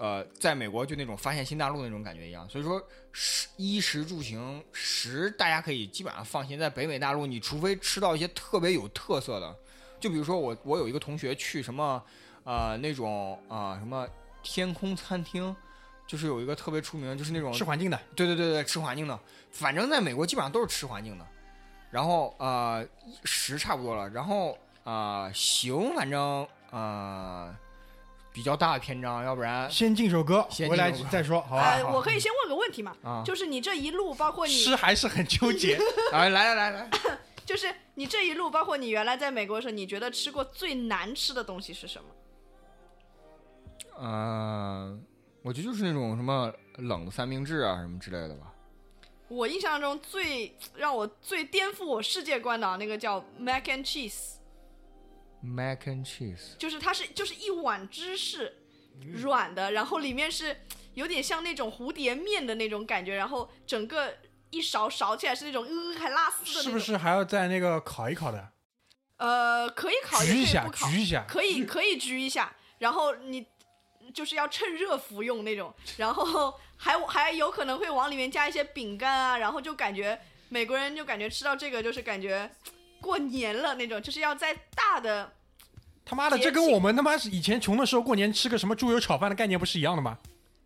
[0.00, 6.56] 呃，在美国就那种发现新大陆那种感觉一样，所以说食衣食住行食，大家可以基本上放心。
[6.56, 9.56] 在北美大陆，你除非吃到一些特别有特色的，
[9.98, 12.00] 就比如说我我有一个同学去什么
[12.44, 14.06] 呃那种啊、什么
[14.40, 15.52] 天空餐厅，
[16.06, 19.18] 就是有一个特别出名，就是那种吃环境的，对对对对吃环境的，
[19.50, 21.26] 反正在美国基本上都是吃环境的。
[21.90, 22.86] 然后呃
[23.24, 24.56] 食差不多了，然后
[24.88, 27.54] 呃行，反正呃
[28.32, 31.74] 比较大的篇章，要不然先进首歌，回来先进首歌再说，好吧？
[31.74, 35.78] 呃，我可以先问个问题嘛，啊就是你这一路，包括你，吃还是很纠结。
[36.12, 36.90] 来来来来来，
[37.44, 42.08] 就是你这一路，包括你原来在美国的时候，你觉得吃过最难吃的东西是什么？
[44.00, 45.04] 嗯，
[45.42, 48.54] 我觉得就是那种什么冷的三明治啊什么之类的吧。
[49.28, 54.37] 我印象中最让我最颠覆我世界观的啊那个叫 mac and cheese，
[55.40, 58.52] Mac and cheese，就是它是就是一碗芝士，
[59.22, 60.56] 软的，然后里面是
[60.94, 64.16] 有点像那种蝴蝶面的那种感觉，然后整个
[64.50, 66.62] 一勺勺起来是那种呃还拉丝的那种。
[66.62, 68.52] 是不是还要在那个烤一烤的？
[69.18, 71.24] 呃，可以烤，一下可以不，烤，焗一下。
[71.28, 73.44] 可以可以焗一下，然后你
[74.14, 82.50] 就是要趁热服用那种，然后还 还有可能会往里面加一些饼干啊，然后就感觉美国人就感觉吃到这个就是感觉
[83.00, 85.32] 过年了那种，就是要在大的
[86.04, 90.18] 他妈的，这跟我们他妈是以前穷的时候过年吃个什么猪油炒饭的概念不是一样的吗？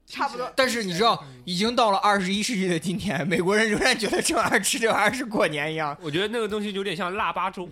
[0.05, 0.53] 差不多。
[0.57, 5.97] 但是你知道，已经到了二十一世纪的今天， 美国人仍然觉得这玩意儿吃这玩意儿是过年一样。
[6.03, 7.69] 我觉得那个东西有点像腊八粥，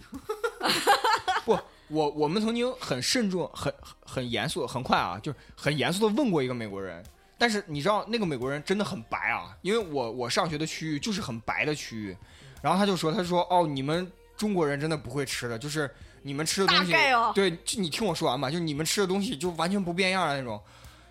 [1.44, 7.02] 不，我我们曾经很慎重、很很很严肃、很快啊，就是很严肃的问过一个美国人，
[7.36, 12.16] 但是你知道那个美国人真的很白啊，因为我我上学的区域就是很白的区域，
[12.62, 14.10] 然后他就说，他说哦，你们
[14.40, 20.58] 中国人真的不会吃的，就是你们吃的东西，哦对，就你听我说完吧，就你们吃的东西就完全不变样的那种。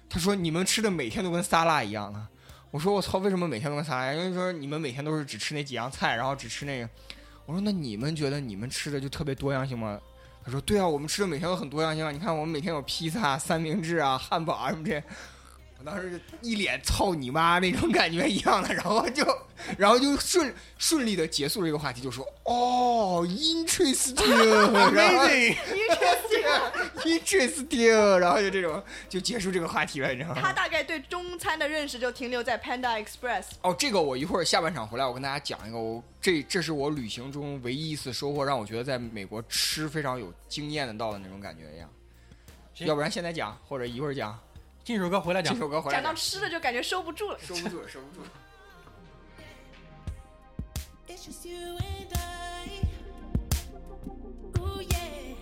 [0.10, 2.20] 他说你们吃的每天都跟沙拉一样的。
[2.72, 4.26] 我说我操，为什么每天都跟沙拉一样？
[4.26, 6.90] 因为说你们每天都是只吃那几样菜，然后只吃那个。
[7.46, 10.00] 我说那你们觉得你们吃的就特别多样性吗？
[10.44, 12.10] 他说对啊，我们吃的每天都很多样性啊。
[12.12, 15.04] 你看我们每天有披萨、三明治啊、汉堡啊什么这些。
[15.80, 19.26] 我当时就一脸操你妈那种感觉一样的，然后就，
[19.78, 27.88] 然后就顺顺利的结束了这个话题，就说哦，interesting，然后，interesting，interesting，
[28.20, 30.42] 然后就这种就结束这个话题了，你知道吗？
[30.42, 33.46] 他大概对中餐的认识就停留在 Panda Express。
[33.62, 41.90] 哦，这个我一会儿下半场回来，我跟大家讲一个，我这这是我旅行中唯一一次收获，让我觉得在美国吃非常有经验的到的那种感觉一样。
[42.80, 44.40] 要不然现在讲，或者一会儿讲，
[44.90, 45.60] 进首歌回来这讲。
[45.60, 47.38] 首歌回来讲，讲到吃的就感觉收不住了。
[47.38, 48.30] 收不住了，收不住了。
[51.08, 52.82] It's just you and I.
[54.58, 55.36] Ooh, yeah.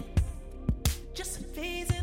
[1.16, 1.97] Just a phase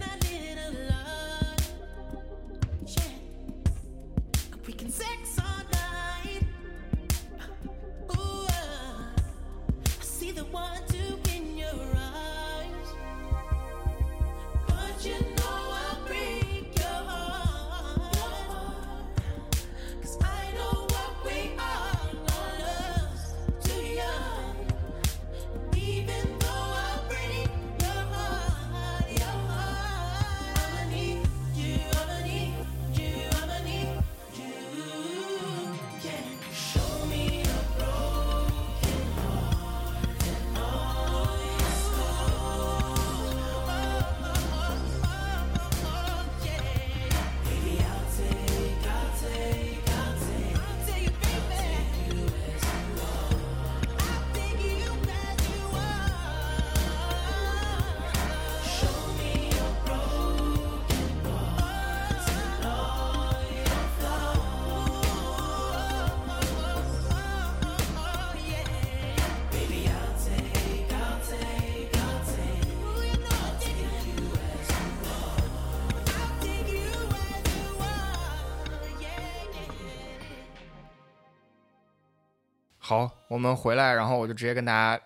[82.94, 85.02] 好，我们回来，然后我就直接跟大家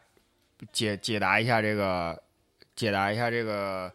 [0.70, 2.22] 解解答一下这个，
[2.76, 3.90] 解答一下这个，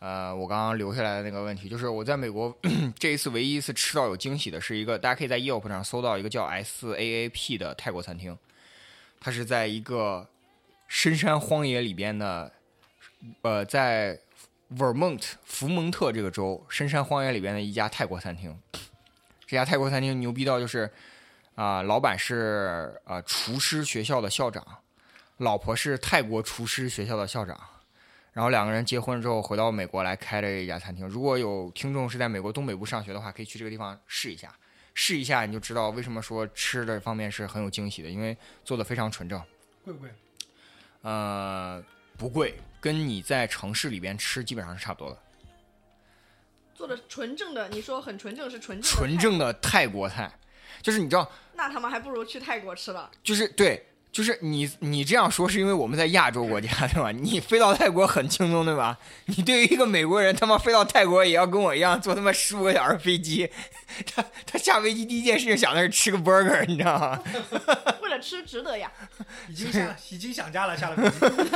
[0.00, 2.54] 呃，我刚刚留下来的那个问题，就是我在美国
[2.98, 8.36] 这一次唯一一次吃到有惊喜的是一个，大家可以在 Yelp 上搜到一个叫 S A A P 的泰国餐厅，
[9.18, 10.28] 它是在一个
[10.86, 12.52] 深山荒野里边的，
[13.40, 14.18] 呃，在
[14.76, 18.54] Vermont 福蒙特这个州深山荒野里边的一家泰国餐厅。
[19.46, 20.90] 这家泰国餐厅牛逼到就是。
[21.58, 24.64] 啊、老板是呃厨师学校的校长，
[25.38, 27.58] 老婆是泰国厨师学校的校长，
[28.32, 31.04] 然后两个人结婚之后回到美国来开了一家餐厅。
[31.08, 34.54] 如果有听众是在美国东北部上学的话，可以去这个地方试一下，
[34.94, 39.42] 试一下你就知道为什么说吃的方面是很有惊喜的，因为做的非常纯正。
[39.84, 40.10] 贵不贵？
[41.02, 41.82] 呃，
[42.16, 45.18] 不贵，跟你在城市里边吃基本上是差不多的。
[46.72, 50.32] 做的纯正的，你说很纯正是纯正，纯正的泰国菜，
[50.82, 53.10] 就是你知道，那他们还不如去泰国吃了。
[53.22, 57.10] 就是对，就是你你这样说是因为我们在亚洲国家对吧？
[57.12, 58.98] 你飞到泰国很轻松对吧？
[59.26, 63.50] 你对于一个美国人他妈飞到泰国也要跟我一样坐他妈十五个小时飞机，
[64.14, 67.22] 他他下飞机第一件事情想的是吃个 burger，你知道吗？
[68.02, 68.90] 为了吃值得呀。
[69.48, 71.50] 已经想已经想家了，下了飞机。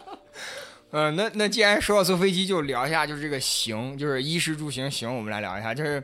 [0.90, 6.02] 嗯，那那既然说到坐飞机，就聊一下就是这个行，就是衣食住行行，我们来聊一下，就是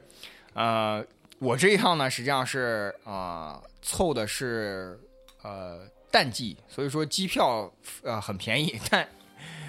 [0.52, 1.02] 呃，
[1.44, 4.98] 我这一趟呢实际上是啊、呃凑的是
[5.42, 7.70] 呃淡季，所以说机票
[8.02, 9.06] 呃很便宜，但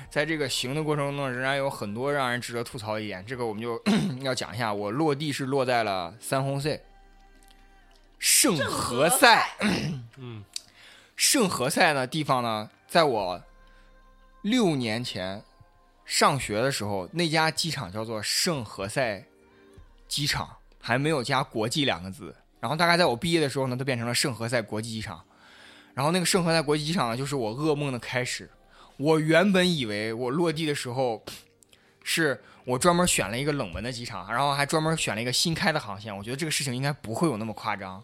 [0.10, 3.78] 在这个行的过程中，仍然有很多让人值得吐槽的一点，这个我们就
[4.24, 4.74] 要讲一下。
[4.74, 6.82] 我落地是落在了三红塞
[8.18, 9.18] 圣何塞。
[9.20, 9.50] 塞，
[10.16, 10.46] 嗯，
[11.18, 13.44] 圣何塞呢地方呢，在我
[14.44, 15.44] 六年前
[16.06, 19.26] 上学的时候，那家机场叫做圣何塞
[20.08, 22.36] 机场，还没有加“国际”两个字。
[22.60, 25.20] 然后大概在我毕业的时候呢，它变成了圣何塞国际机场。
[25.96, 28.48] 然后那个圣何塞国际机场呢，就是我噩梦的开始。
[28.98, 31.26] 我原本以为我落地的时候，
[32.04, 36.16] 是我专门选了一个冷门的机场，然后还专门选了一个新开的航线。
[36.16, 38.04] 我觉得这个事情应该不会有那么夸张。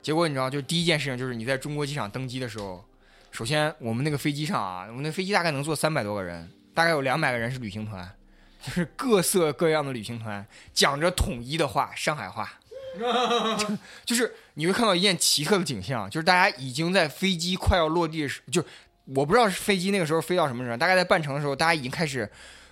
[0.00, 2.82] 结果你知道，就第一件事情就是你在中国机场登机的时候，
[3.30, 8.15] 首先我们那个飞机上啊，我们那飞机大概能坐三百多个人，大概有两百个人是旅行团，
[8.66, 12.52] 就是各色各样的旅行团，讲着统一的话，上海话。
[13.56, 13.68] 就
[14.04, 18.60] 就是你会看到一件奇特的景象，就是大家已经在飞机快要落地的时，就
[19.14, 22.28] 我不知道是飞机那个时候飞到什么时候，大概在半程的时候，大家已经开始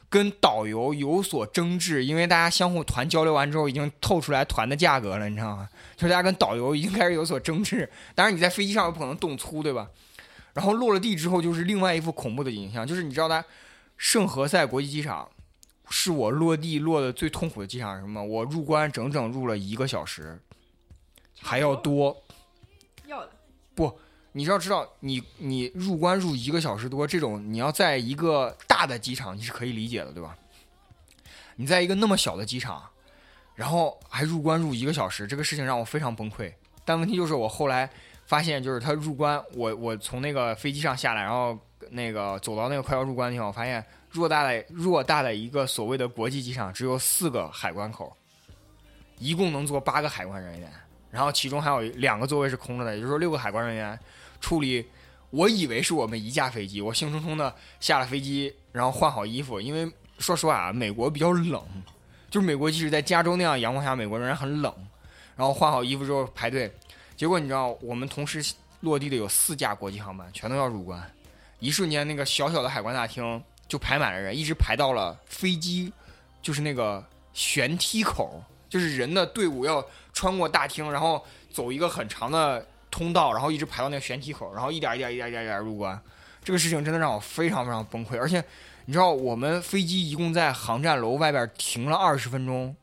[0.08, 5.68] 跟导游有所争执，因为大家相互团交流完之后，已经透出来团的价格了，你知道吗？
[5.94, 7.88] 就是大家跟导游已经开始有所争执。
[8.16, 9.88] 当然你在飞机上有不可能动粗，对吧？
[10.54, 13.44] 然后落了地之后，就是另外一副恐怖的景象，就是你知道它
[13.98, 15.28] 圣何塞国际机场
[15.90, 18.22] 是我落地落的最痛苦的机场是什么？
[18.22, 20.38] 我入关整整入了一个小时，
[21.40, 22.16] 还要多。
[23.06, 23.30] 要的。
[24.36, 30.36] 你知道知道你你入关入一个小时多，这种你要在一个大的机场你是可以理解的，对吧？
[31.54, 32.82] 你在一个那么小的机场，
[33.54, 36.52] 然后还入关入一个小时，这个事情让我非常崩溃。
[36.84, 37.88] 但问题就是我后来
[38.26, 41.56] 发现，就是他入关，我我从那个飞机上下来，然后
[41.90, 48.16] 那个走到那个快要入关的地方，我发现偌大的偌大的一个所谓的国际机场只有四个海关口，
[49.18, 50.72] 一共能坐八个海关人员，
[51.10, 53.98] 然后其中还有两个座位是空着的，也就是说六个海关人员
[54.40, 54.86] 处理。
[55.30, 61.60] 我以为是我们一架飞机，我兴冲冲的下了飞机，然后换好衣服，因为说实话啊，美国比较冷，
[62.30, 64.72] 就是美国即使在加州那样阳光下，美国仍然很冷。
[65.34, 66.72] 然后换好衣服之后排队，
[67.16, 71.02] 结果你知道，我们同时落地的有四架国际航班，全都要入关。
[71.58, 75.92] 一瞬间，那个小小的海关大厅就排满了人，一直排到了飞机，
[76.42, 86.00] 就是那个舷梯口，就是人的队伍要穿过大厅，然后走一个很长的通道，然后一直排到那个舷梯口，然后一点一点一点一点一点入关。
[86.42, 88.44] 这个事情真的让我非常非常崩溃，而且
[88.84, 92.76] 你知道，我们飞机一共在航站楼外边停了二十分钟，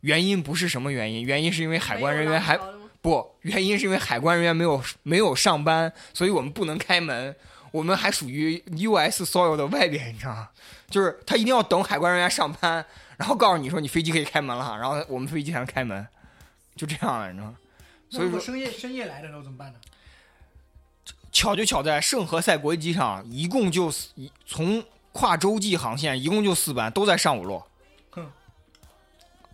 [0.00, 2.58] 原因不是什么原因，原因是因为海关人员还
[3.00, 7.34] 不，原因是因为海关人员没有没有上班，所以我们不能开门，
[7.70, 9.24] 我们还属于 U.S.
[9.24, 10.48] soil 的外边，你知道吗？
[10.88, 12.84] 就是他一定要等海关人员上班，
[13.16, 16.06] 然后告诉你说你飞机可以开门了，然后我们飞机才能开门，
[16.74, 17.56] 就这样了，你知道吗？
[18.10, 19.78] 所以说深夜深夜来的时候怎么办呢？
[21.30, 27.68] 巧就巧在圣何塞国际机场，一共就四一从跨洲际航线一共就四班，都在上午落，
[28.10, 28.32] 哼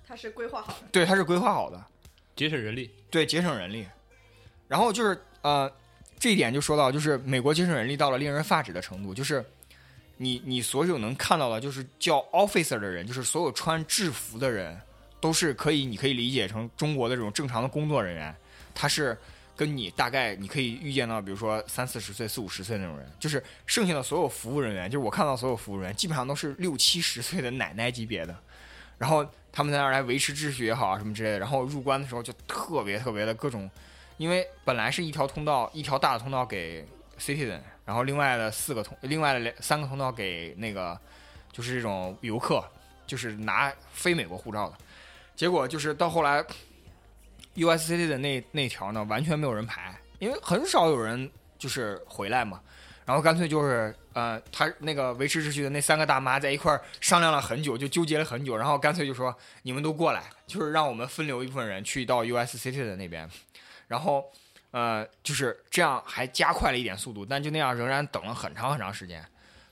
[0.06, 0.86] 它是规划好的。
[0.92, 1.84] 对，它是规划好的。
[2.36, 2.90] 节省人力。
[3.10, 3.86] 对，节省人力。
[4.68, 5.70] 然后就是呃，
[6.24, 9.44] 这一点就说到，就是美国节省人力到了令人发指的程度，就是
[10.16, 14.74] 你你所有能看到的，就是叫 officer 的人，就是所有穿制服的人，
[15.20, 18.34] 都是可以，你可以理解成中国的这种正常的工作人员，
[18.74, 19.14] 他是
[19.54, 28.34] 跟你大概你可以预见到，比如说三四十岁、四五十岁那种人，就是剩下的所有服务人员，就是我看到所有服务人员基本上都是六七十岁的奶奶级别的，
[28.96, 33.70] 然后他们在那儿来维持秩序也好啊什么之类的，然后入关的时候就特别特别的各种，
[34.16, 36.86] 因为本来是一条通道，一条大的通道给
[37.18, 40.98] citizen，然后另外的四个通，另外的两三个通道给那个
[41.52, 42.64] 就是这种游客，
[43.06, 44.76] 就是拿非美国护照的，
[45.34, 46.44] 结果就是到后来
[47.56, 52.60] USCT 的那那条呢，完全没有人排，因为很少有人就是回来嘛。
[53.06, 63.28] 然后干脆就是，呃，他那个维持秩序的那三个大妈在一块儿商量了很久，就纠结了很久，然后干脆就说你们都过来，就是让我们分流一部分人去到 USCT 的那边，
[63.88, 64.30] 然后，
[64.70, 69.24] 呃，就是这样还加快了一点速度，但就那样仍然等了很长很长时间，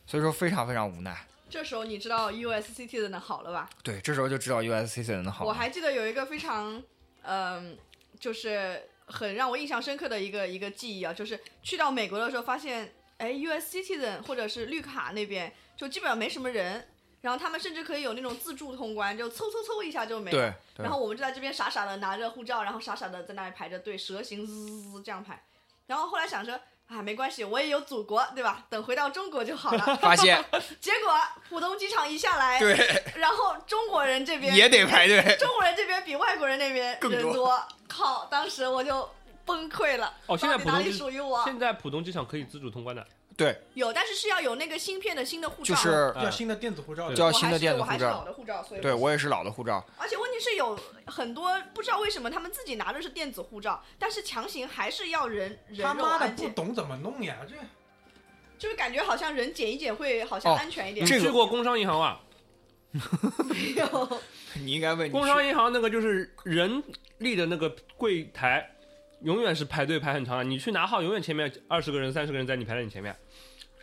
[0.06, 1.26] 所以说非常非常无奈。
[1.50, 3.68] 这时候你知道 USCT 的能好了吧？
[3.82, 5.44] 对，这时候就知道 USCT 的好。
[5.44, 6.82] 我还记得有一个非常，
[7.24, 7.76] 嗯、
[8.18, 16.88] 就是很让我印象深刻的一个一个记忆啊，就是去到美国的时候发现，哎，US Citizen 或者是绿卡那边就基本上没什么人，
[17.22, 20.36] 然后他们甚至可以有那种自助通关，就凑凑凑一下就没了。
[20.36, 25.42] 对，对然后我们就在这边傻傻的拿着护照，然后傻傻的在那里排着队，蛇形滋滋滋这样排。
[25.86, 28.66] 然后后来想着，啊，没关系，我也有祖国，对吧？
[28.68, 29.78] 等回到中国就好了。
[30.02, 30.44] 发现
[30.80, 31.12] 结果
[31.48, 35.36] 浦东机场一下来，对然后中国人这边也得排队。
[35.38, 38.26] 中国人这边比外国人那边更多人多，靠！
[38.26, 39.08] 当时我就
[39.44, 40.12] 崩溃了。
[40.26, 41.44] 哦，现在到底哪里浦东机属于我？
[41.44, 45.74] 现在浦东机场可以自主通关的，对，有，但是是要有那个芯片的新的护照。
[45.74, 48.24] 就是要新的电子护照的，叫我还是新的电子护我还是老照。
[48.24, 49.84] 的护照，所以对我也是老的护照。
[49.96, 57.38] 而且问题是有很多不知道为什么他们自己拿的是电子护照，但是强行还是要人人肉他妈的，不懂怎么弄呀？
[57.48, 57.54] 这
[58.58, 61.04] 就是感觉好像人检一检会好像哦安全一点。
[61.04, 62.20] 你这个去过工商银行吧？
[63.48, 64.20] 没有，
[64.62, 66.82] 你应该问你工商银行那个就是人
[67.18, 68.71] 力的那个柜台，
[69.24, 70.44] 永远是排队排很长的。
[70.44, 73.14] 你去拿号，永远前面二十个人、三十个人在你排在你前面。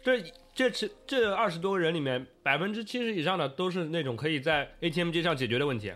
[0.04, 0.22] 这
[0.56, 5.94] 这这这二十多个人里面，百分之七十以上的都是那种可以在 ATM 机上解决的问题。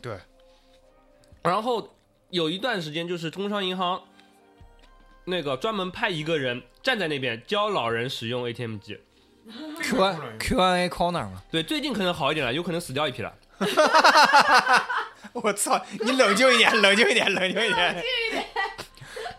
[0.00, 0.16] 对。
[1.42, 1.96] 然后
[2.30, 4.02] 有一段时间，就是工商银行
[5.24, 8.98] 那个专门派一个人站在那边教老人使用 ATM 机。
[9.82, 9.96] Q
[10.38, 11.42] Q A corner 吗？
[11.50, 13.34] 对，最近可能好一点了，有可能死掉一批了。
[15.32, 15.84] 我操！
[16.00, 18.04] 你冷静一点，冷静一点，冷静一点。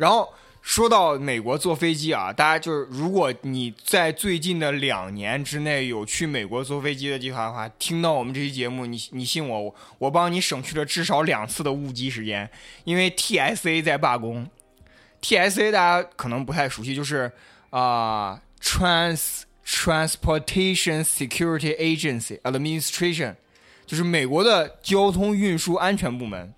[0.01, 0.27] 然后
[0.63, 12.49] 说到美国坐飞机啊，大家就是如果你在最近的两年之内有去美国坐飞机的计划的话，听到我们这期节目，你你信我，我帮你省去了至少两次的误机时间，
[12.83, 14.49] 因为 TSA 在罢工。
[15.21, 17.31] TSA 大家可能不太熟悉，就是
[17.69, 23.35] 啊、Trans Transportation Security Agency Administration，
[23.85, 26.51] 就是美国的交通运输安全部门。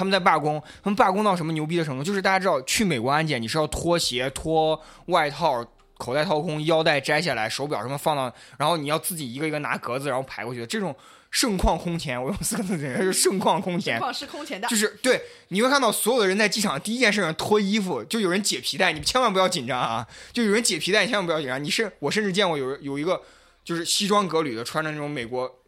[0.00, 2.02] 他们在罢工，他们罢工到什么牛逼的程度？
[2.02, 5.62] 就是大家知道，去美国安检你是要脱鞋、脱外套、
[5.98, 10.66] 口袋掏空、腰带摘下来、手表什么放到，然后你要自己一个一个拿格子然后排过去的。
[10.66, 10.96] 这种
[11.30, 13.98] 盛况空前，我用四个字形容，就 是盛况空前。
[13.98, 14.74] 况是空前的就。
[14.74, 20.08] 是对，你会看到所有的人在机场第一件事情脱衣服，就有人解皮带，你千万不要紧张啊！
[20.32, 21.62] 就有人解皮带，你千万不要紧张。
[21.62, 23.20] 你是我甚至见过有有一个
[23.62, 25.60] 就是西装革履的，穿着那种美国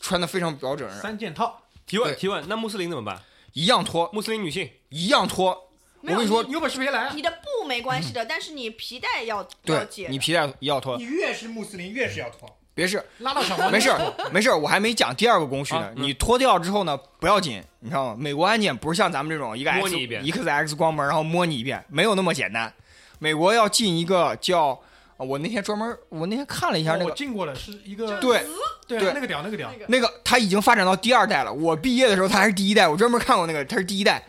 [0.00, 3.22] 穿的非常标准，三件套，提问提问，那穆斯林怎么办？
[3.58, 5.68] 一样脱，穆斯林女性一样脱。
[6.00, 7.12] 我跟你说你有本事别来啊！
[7.12, 10.06] 你的布没关系的，但是你皮带要要对解。
[10.08, 12.48] 你皮带一样脱你，越是穆斯林越是要脱。
[12.72, 15.92] 别是拉到小黄没事儿没事儿，我还没讲第二个工序呢啊。
[15.96, 18.16] 嗯你脱掉之后呢，不要紧，你知道吗？
[18.16, 22.72] 美国安检不是像咱们这种一个摸 X 你一遍一个 X 光门，然后摸你一遍，没有那么简单。
[23.18, 24.80] 美国要进一个叫，
[25.18, 28.46] 啊我那天专门我那天看了一下那我个，进过了，是一个对
[28.86, 31.52] 对对那个屌那个屌那，个他已经发展到第二代了。
[31.52, 34.24] 我毕业的时候他还是第一代，我专门看过那个，他是第一代。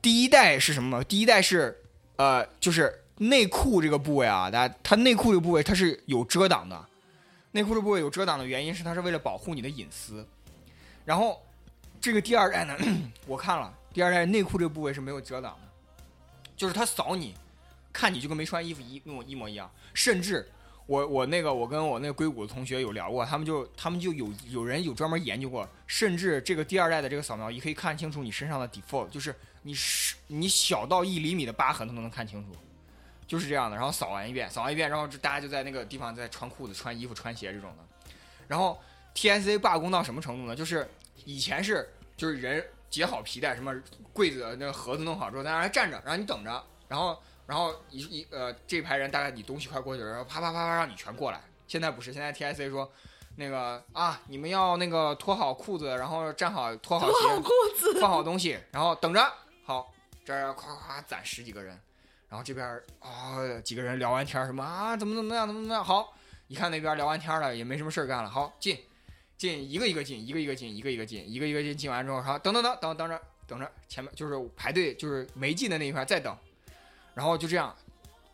[0.00, 1.02] 第一代是什么？
[1.02, 1.82] 第一代是
[2.16, 6.84] 呃，就是内裤这个部位啊，大家它内裤这个部位它是有遮挡的。
[7.52, 10.26] 内裤这部位有遮挡的原因是它是为了保护你的隐私。
[11.06, 11.40] 然后
[12.00, 12.76] 这个第二代呢，
[13.26, 16.02] 我看了，第二代内裤这个部位是没有遮挡的，
[16.54, 17.34] 就是他扫你，
[17.94, 20.46] 看你就跟没穿衣服一跟我一模一样，甚至
[20.84, 32.50] 我我那个我跟我那个硅谷的同学有聊过，他们就他们就有有人有专门研究过，甚至这个第二代的这个扫描仪可以看清楚你身上的 default，就是你是你小到一厘米的疤痕都能看清楚，
[33.26, 33.76] 就是这样的。
[33.76, 38.06] 然后扫完一遍，扫完一遍，然后大家就在那个地方在穿裤子、穿衣服、穿鞋这种的。
[38.46, 38.78] 然后
[39.14, 40.54] TSA 罢工到什么程度呢？
[40.54, 40.86] 就是
[41.24, 43.74] 以前是就是人解好皮带，什么
[44.12, 51.40] 柜子那个盒子弄好之后，在那儿站着，让你等着，然后然后一一呃这排人大概你东西快过去了，然后啪啪啪啪让你全过来。
[51.66, 52.90] 现在不是，现在 TSC 说
[53.36, 59.32] 那个啊，你们要那个脱好裤子，然后站好，脱好鞋，脱好裤子，放好东西，然后等着，
[59.64, 59.92] 好，
[60.24, 61.78] 这儿夸夸攒十几个人，
[62.28, 66.14] 然后这边啊、几个人聊完天儿什么啊怎么怎么样怎么怎么样，好，
[66.48, 68.78] 一看那边聊完天儿了也没什么事儿干了，好进
[69.36, 76.36] 进一个一个进一个一个进一个一个进一个一个进进完之后，好等等等等等着等着前面就是排队就是没进的那一块再等，
[77.14, 77.74] 然后就这样。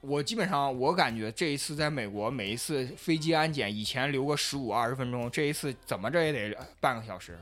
[0.03, 7.39] 我基本上，我感觉这一次在美国，每一次飞机安检，以前留个十五二十分钟，这一次怎么着也得半个小时，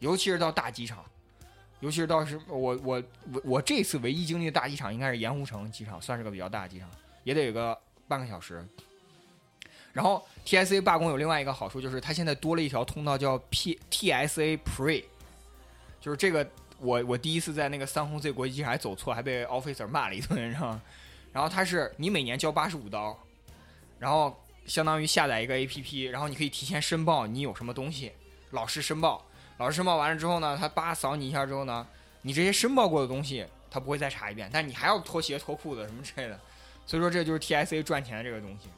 [0.00, 1.02] 尤其是到大机场，
[1.80, 6.90] 尤其是到是我我我我这次唯一经历的大机场应该是盐湖城机场，算是个比较大的机场，
[7.22, 8.62] 也得有个半个小时。
[9.94, 15.04] 然后 TSA 罢工有另外一个好处，就是它现在多了一条通道叫 P TSA Pre，
[16.02, 16.46] 就是这个
[16.84, 20.82] 我我第一次在那个三红 Z 国际机场还走错，还被 officer 骂了一顿，你知道吗？
[21.32, 23.18] 然后他是你每年交八十五刀，
[23.98, 28.12] 然后相当于下载一个 APP，然后你可以提前申报你有什么东西，
[28.50, 29.24] 老师申报，
[29.56, 31.86] 老师申报完了之后呢，他叭扫你一下之后呢，
[32.22, 36.38] 你这些申报过的东西他不会再查一遍，但你还要脱鞋脱裤子什么之类的，
[36.86, 38.68] 所以说这就是 TSA 赚钱的这个东西。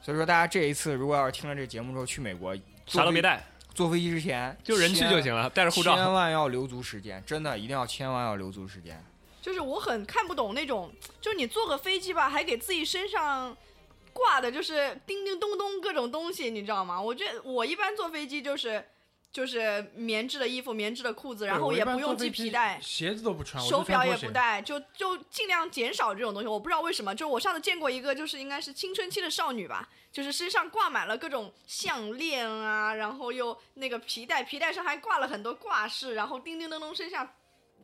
[0.00, 3.42] 所以说大家这一次如果要是听了这节目之后去美国，啥都没带，
[3.74, 5.96] 坐飞机之前就人去就行了，带着护照。
[5.96, 9.02] 千万要留足时间，真的一定要千万要留足时间。
[9.42, 13.54] 就是我很看不懂那种，就是你坐个飞机吧，还给自己身上
[14.12, 17.00] 挂的就是叮叮咚咚各种东西，你知道吗？
[17.00, 18.82] 我觉得我一般坐飞机就是
[19.34, 26.46] 就是棉质的衣服、棉质的裤子，然后也不用系皮带，鞋子都不穿，手表也不戴，就就尽量减少这种东西。
[26.46, 37.28] 我不知道为什么，就我上次见过一个，就是应该是青春期的少女吧，就是身上挂满了各种项链啊，然后又那个皮带，皮带上还挂了很多挂饰，然后叮叮咚咚身上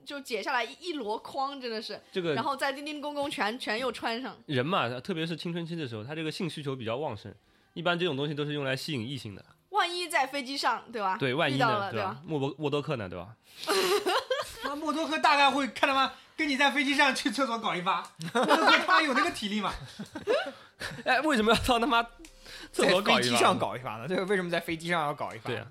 [0.05, 4.39] 就解下来一一箩筐，真的是，这个然后再叮叮咚咚全全又穿上。
[4.47, 7.35] 人嘛，特别是青春期的时候，他这个性需求比较旺盛，
[7.75, 9.45] 一般这种东西都是用来吸引异性的。
[9.71, 11.17] 万一在飞机上，对吧？
[11.19, 12.17] 对，万一遇到呢，了对吧？？
[12.25, 13.29] 莫博沃多克呢，对吧？
[14.65, 18.03] 那默多克大概会看到吗跟你在飞机上去厕所搞一发，
[18.33, 19.73] 默多克他妈有那个体力吗？
[21.05, 22.03] 哎，为什么要到他妈
[22.73, 23.59] 厕在所搞一发飞机上？
[23.59, 24.09] 搞一发呢？
[24.09, 25.49] 对，为什么在飞机上要搞一发？
[25.51, 25.67] 对啊，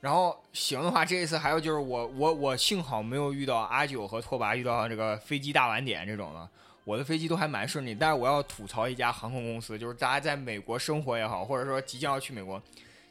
[0.00, 6.48] 然后行的话，这一次还有就是我我我幸好没有遇到阿九和拓跋遇到这个飞机大晚点这种的，
[6.84, 7.94] 我的飞机都还蛮顺利。
[7.94, 12.60] 但是我要吐槽一家航空公司，就是大家在美国生活也好，或者说即将要去美国，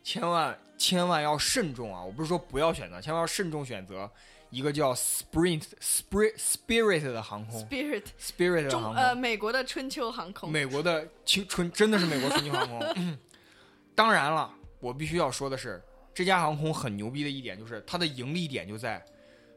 [0.05, 2.03] 千万千万要慎重啊！
[2.03, 4.09] 我不是说不要选择，千万要慎重选择
[4.51, 7.59] 一个叫 Sprint Spirit Spirit 的航空。
[7.67, 12.79] Spirit，Spirit 的中航空，呃美国的春秋航空，美国的青春真的是美国春秋航空。
[12.97, 13.17] 嗯
[13.95, 15.81] 当然了，我必须要说的是，
[16.13, 19.03] 这家航空很牛逼的一点就是它的盈利点就在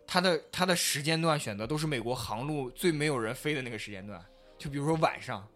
[0.07, 4.19] 它的它的时间段选择都是美国航路最没有人飞的那个时间段，
[4.57, 5.47] 就比如说晚上，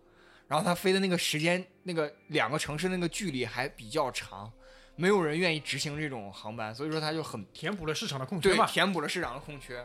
[0.49, 4.53] 然后它飞的那个时间，那个两个城市那个距离还比较长，
[4.95, 8.67] 没有人愿意执行这种航班，所以说它就很填补了市场的空缺对，嘛。
[8.67, 9.85] 填补了市场的空缺。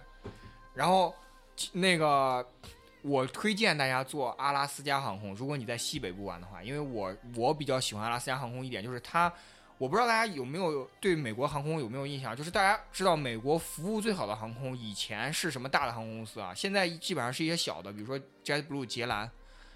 [0.73, 1.15] 然后
[1.71, 2.45] 那个，
[3.01, 9.31] 我推荐大家坐阿拉斯加航空，如果你在西北部玩的话，因为我我比较喜欢阿拉斯加航空一点就是它，
[9.77, 16.53] 我不知道大家有没有对美国航空有没有印象，就是大家知道美国服务最好的航空以前是什么大的航空公司啊？
[16.53, 19.29] 现在基本上是一些小的，比如说 JetBlue 捷蓝，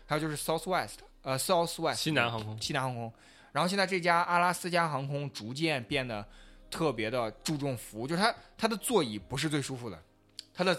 [0.06, 3.12] 还有就是 Southwest，呃 Southwest 西南航空西南航空。
[3.52, 6.26] 然后现在这家阿拉斯加航空逐渐变得
[6.70, 10.02] 特别的注重服务，就是它它的座椅不是最舒服的，
[10.54, 10.78] 它的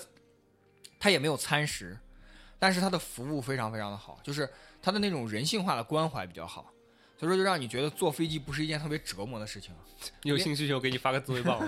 [0.98, 1.98] 它也没有餐食，
[2.58, 4.48] 但是它的服务非常非常的好，就是
[4.80, 6.72] 它的那种人性化的关怀比较好，
[7.18, 9.74] 所以说就让你觉得坐飞机不是一件特别折磨的事情。
[10.22, 11.60] 你有性需求给你发个自慰棒，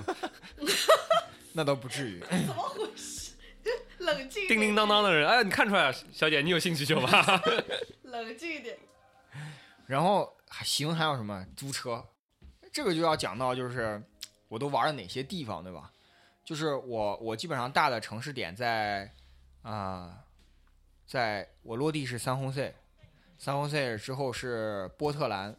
[1.53, 3.33] 那倒不至于，怎么回事？
[3.99, 7.43] 冷静，叮叮当当的人，哎，你看出来了，小姐，你有性需求吧？
[8.05, 8.77] 冷静一点。
[9.87, 12.05] 然后还行，还有什么租车？
[12.73, 14.01] 这个就要讲到就是
[14.47, 15.91] 我都玩了哪些地方，对吧？
[16.45, 19.13] 就是我我基本上大的城市点在
[19.63, 20.23] 啊、
[21.07, 22.73] 在我落地是三红 C，
[23.37, 25.57] 三红 C 之后是波特兰，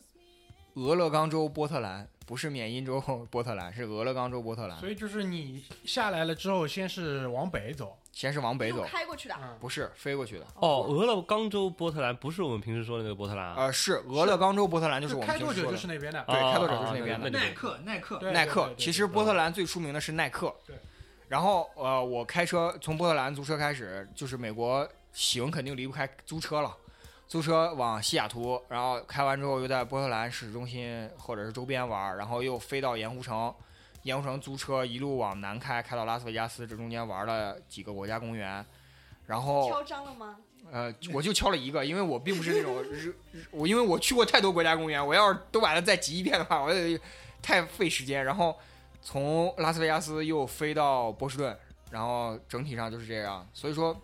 [0.76, 3.00] 俄勒冈州波特兰，不是缅因州
[3.30, 4.80] 波特兰，是俄勒冈州波特兰。
[4.80, 10.48] 所以就是你下来了之后，先是往北走，先是往北走，开过去的，嗯，不是飞过去的。
[10.56, 13.56] 哦，俄勒冈州波特兰不是我们平时说的那个波特兰啊？
[13.58, 20.54] 呃，是俄勒冈州波特兰，就是我们开拓者平时说的就是那边的，对哦开拓者就是哦那边的耐克，耐克，耐克其实波特兰最出名的是耐克。
[20.66, 20.76] 对。
[21.28, 26.76] 然后呃，我开车从波特兰租车开始，就是美国行肯定离不开租车了。
[27.28, 33.54] 租车往西雅图，然后开完之后又在波特兰市中心或者是周边玩，然后又飞到盐湖城，
[34.04, 38.64] 盐湖城租车一路往南开，开到拉斯维加斯，这中间玩了几个国家公园，
[39.26, 40.38] 然后敲章了吗？
[40.72, 42.84] 呃，我就敲了一个，因为我并不是那种
[43.52, 47.00] 我因为我去过太多国家公园，我要是都把它再集一遍的话，我得
[47.42, 48.26] 太费时间。
[48.26, 48.58] 然后
[49.02, 51.56] 从拉斯维加斯又飞到波士顿，
[51.92, 53.48] 然后整体上就是这样。
[53.54, 53.96] 所以说，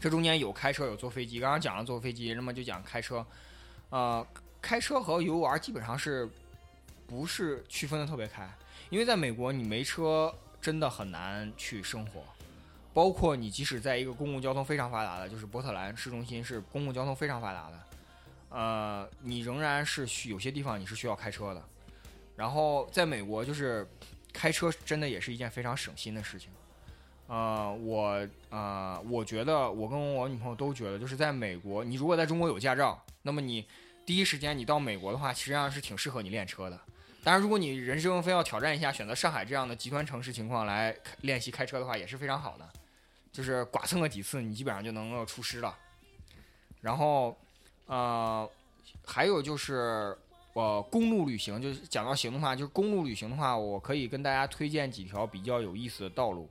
[0.00, 1.38] 这中间有开车，有坐飞机。
[1.38, 3.24] 刚刚讲了坐飞机，那么就讲开车。
[3.90, 4.26] 呃，
[4.62, 6.28] 开车和游玩基本上是
[7.06, 8.48] 不是区分的特别开？
[8.88, 12.22] 因为在美国，你没车真的很难去生活。
[12.92, 17.80] 包括你即使在一个公共交通非常发达的，就是波特兰市中心是公共交通非常发达的，
[18.48, 21.62] 呃，你仍然是需有些地方你是需要开车的。
[22.34, 23.86] 然后在美国，就是
[24.32, 26.48] 开车真的也是一件非常省心的事情。
[27.30, 33.64] 呃，我呃，我觉得我跟我女朋友都觉得，就是在美国，你如果在中国有驾照，那么你
[34.04, 36.76] 第一时间你到美国的话，实际上是挺适合你练车的。
[37.22, 42.68] 当然，如果你人生非要挑战一下，选择上海这样的极端城市情况来练习开车的话，也是非常好的。
[43.30, 45.72] 就是剐蹭个几次，你基本上就能够出师了。
[46.80, 47.38] 然后，
[47.86, 48.50] 呃，
[49.06, 50.16] 还有就是，
[50.54, 56.50] 呃，公路旅行，就是讲到行的话，就是公路旅行的话，我可以跟大家推荐几条比较有意思的道路。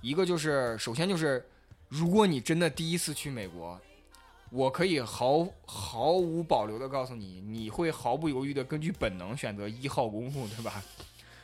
[0.00, 1.44] 一个就是，首先就是，
[1.88, 3.80] 如果你真的第一次去美国，
[4.50, 10.82] 我可以毫毫无保留的告诉你，你会毫不犹豫的根据本能选择一号公路，对吧？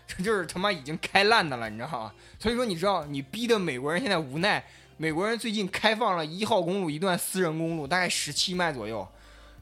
[0.06, 2.12] 这 就是他妈已经开烂的了，你知道吗？
[2.38, 4.64] 所以说，你知道，你逼的美国人现在无奈。
[4.98, 9.06] 美国人最近开放了一号公路一段私人公路，大概十七迈左右。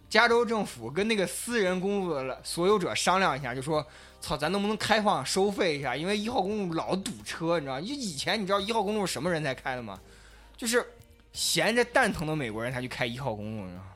[0.09, 3.86] 加州政府跟那个私人公路的所有者商量一下，就说
[4.21, 5.97] ：“操，咱能不能开放收费一下？
[5.97, 7.81] 因为一号公路老堵车，你知道吗？
[7.81, 9.99] 就以前你知道一号公路是什么人才开的吗？
[10.57, 10.85] 就是
[11.33, 13.87] 闲着蛋疼的美国人才去开一号公路，你知道吗？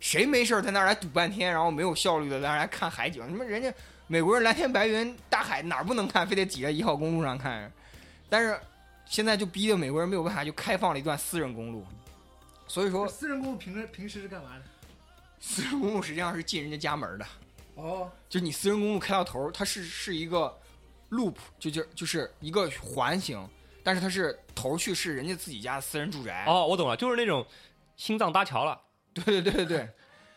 [0.00, 3.22] 谁没事儿在那儿来堵半天，然后没有效率的在那儿来看海景？
[3.28, 3.72] 你们人家
[4.06, 7.70] 美国人蓝天白云大海哪儿不能看，非得挤在一号公路上看？
[8.28, 8.58] 但是
[9.04, 11.84] 现在就逼得美国人没有办法，就开放了一段私人公路。
[12.66, 14.62] 所以说，私人公路平时平时是干嘛的？
[15.38, 17.26] 私人公路实际上是进人家家门的。
[17.76, 20.58] 哦，就你私人公路开到头儿，它是是一个
[21.10, 23.48] loop，就就就是一个环形，
[23.82, 26.44] 但是它是头儿去是人家自己家的私人住宅。
[26.46, 27.46] 哦，我懂了，就是那种
[27.96, 28.80] 心脏搭桥了，
[29.12, 29.88] 对对对对对，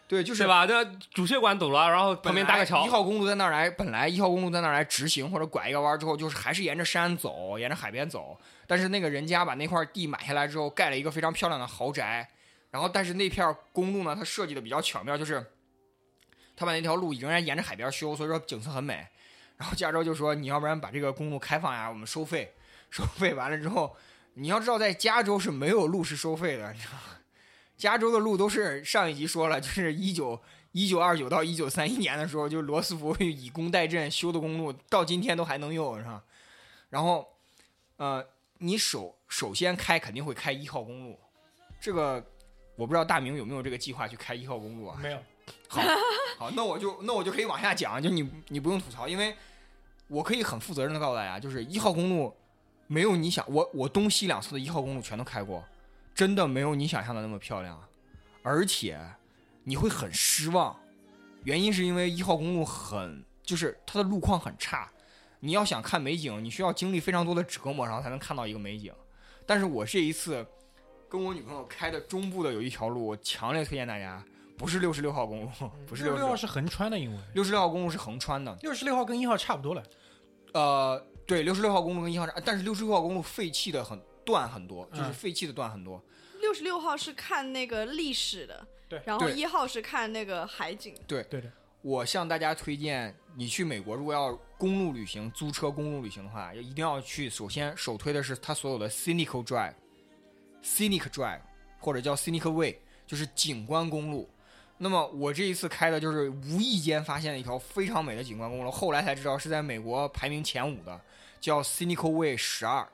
[0.07, 0.47] 对，就是是？
[0.47, 0.67] 吧？
[0.67, 0.83] 这
[1.13, 2.89] 主血管堵了，然后旁边搭个桥一。
[2.89, 8.37] 号公路在那儿来，本来一号公路在那儿来直行或者拐一个弯之后，就是还是沿着山走，沿着海边走。
[8.67, 12.29] 但是那个人家把那块地买下来之后，盖了一个非常漂亮的豪宅。
[12.69, 15.43] 然后，但是那片公路呢，它设计的比较巧妙，就是
[16.59, 19.07] 他把那条路仍然沿着海边修，所以说景色很美。
[19.55, 22.53] 然后加州就说：“你要不然把这个公路开放呀，我们收费。
[22.89, 23.95] 收费完了之后，
[24.33, 26.97] 你要知道，在加州是没有路是收费的，你知道？
[27.77, 30.41] 加州的路都是上一集说了，就是一九
[30.73, 36.21] 一九二九到一九三一年的时候，就罗斯福以工代赈修的公路，到今天都还能用，是吧？
[36.89, 37.25] 然后，
[37.95, 38.25] 呃，
[38.57, 41.17] 你首首先开肯定会开一号公路，
[41.79, 42.21] 这个
[42.75, 44.99] 我不知道大明有没有这个计划去开一号公路啊？
[45.01, 45.17] 没有，
[45.67, 45.81] 好，
[46.37, 49.35] 好，那我就那我就可以往下讲，就你你不用吐槽，因为
[50.07, 52.35] 我可以很负责任的告诉大家，就是一号公路
[52.87, 55.63] 没有你想我我东西两侧的一号公路全都开过，
[56.15, 57.79] 真的没有你想象的那么漂亮，
[58.41, 58.99] 而且
[59.63, 60.75] 你会很失望，
[61.43, 64.89] 原因是因为一号公路很就是它的路况很差，
[65.41, 68.91] 你要想看美景，你需要经历非常多的折磨，然后才能看到一个美景。
[69.45, 70.45] 但是我这一次
[71.07, 74.23] 跟我女朋友开的中部的有一条路，我强烈推荐大家，
[74.59, 75.49] 不是六十六号公路，
[75.87, 79.81] 不是六十六六号是横穿的，因为六十六号公路是横穿的，六十六号跟一号差不多了。
[80.53, 86.03] 呃，对，六十六号公路跟一号差，但是六十六号公路废弃的很断很多，就是嗯废弃的断很多。
[86.41, 91.01] 六十六号是看那个历史的，对对然后一号是看那个海景的。
[91.07, 91.49] 对的，
[91.81, 97.29] 我向大家推荐，你去美国如果要公路旅行、租车公路旅行的话，要一定要去。
[97.29, 99.75] 首先首推的是它所有的 Scenic Drive、
[100.61, 101.39] Scenic Drive
[101.77, 104.29] 或者叫 Scenic Way，就是景观公路。
[104.81, 110.99] 那么我这一次开的就是无意间发现了一条非常美的景观公路，后来才知道是在美国排名前五的，
[111.41, 112.87] 叫 Cynical Way 十二。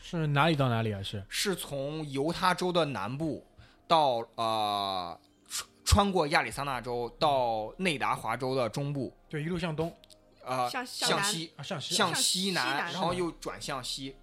[0.00, 1.02] 是哪里到哪里啊？
[1.02, 3.44] 是是从犹他州的南部
[3.88, 9.92] 到呃穿穿过亚利桑那州到内达华州的中部，对，一路向东
[10.44, 14.14] 呃向向西啊，向西向向西南然后又转向西。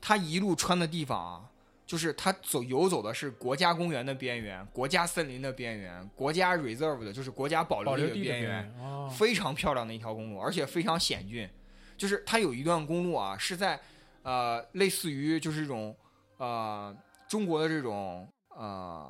[0.00, 1.50] 它一路穿的地方啊，
[1.86, 8.74] 就是它走游走的是国家公园的边缘、国家森林的边缘、国家 reserve 的，就是国家保保留地的边边缘。
[8.80, 11.48] 哦，非常漂亮的一条公路，而且非常险峻。
[11.96, 13.78] 就是它有一段公路啊，是在
[14.22, 15.94] 呃类似于就是这种
[16.38, 16.96] 呃
[17.28, 19.08] 中国的这种呃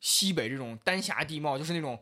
[0.00, 1.98] 西北这种丹霞地貌，就是那种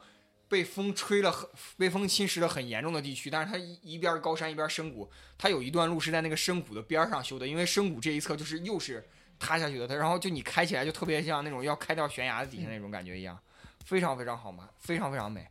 [0.48, 1.48] 被风吹了很
[1.78, 3.30] 被风侵蚀的很严重的地区。
[3.30, 9.04] 但是它一一边高山一边深谷，它有一段路是在那个深谷的边儿上修的，因为深谷这一侧就是又是
[9.38, 13.38] 塌下去的，它然后就你开起来就特别像那种要开到悬崖底下那种感觉一样，
[13.84, 15.46] 非常非常好嘛，非常非常美。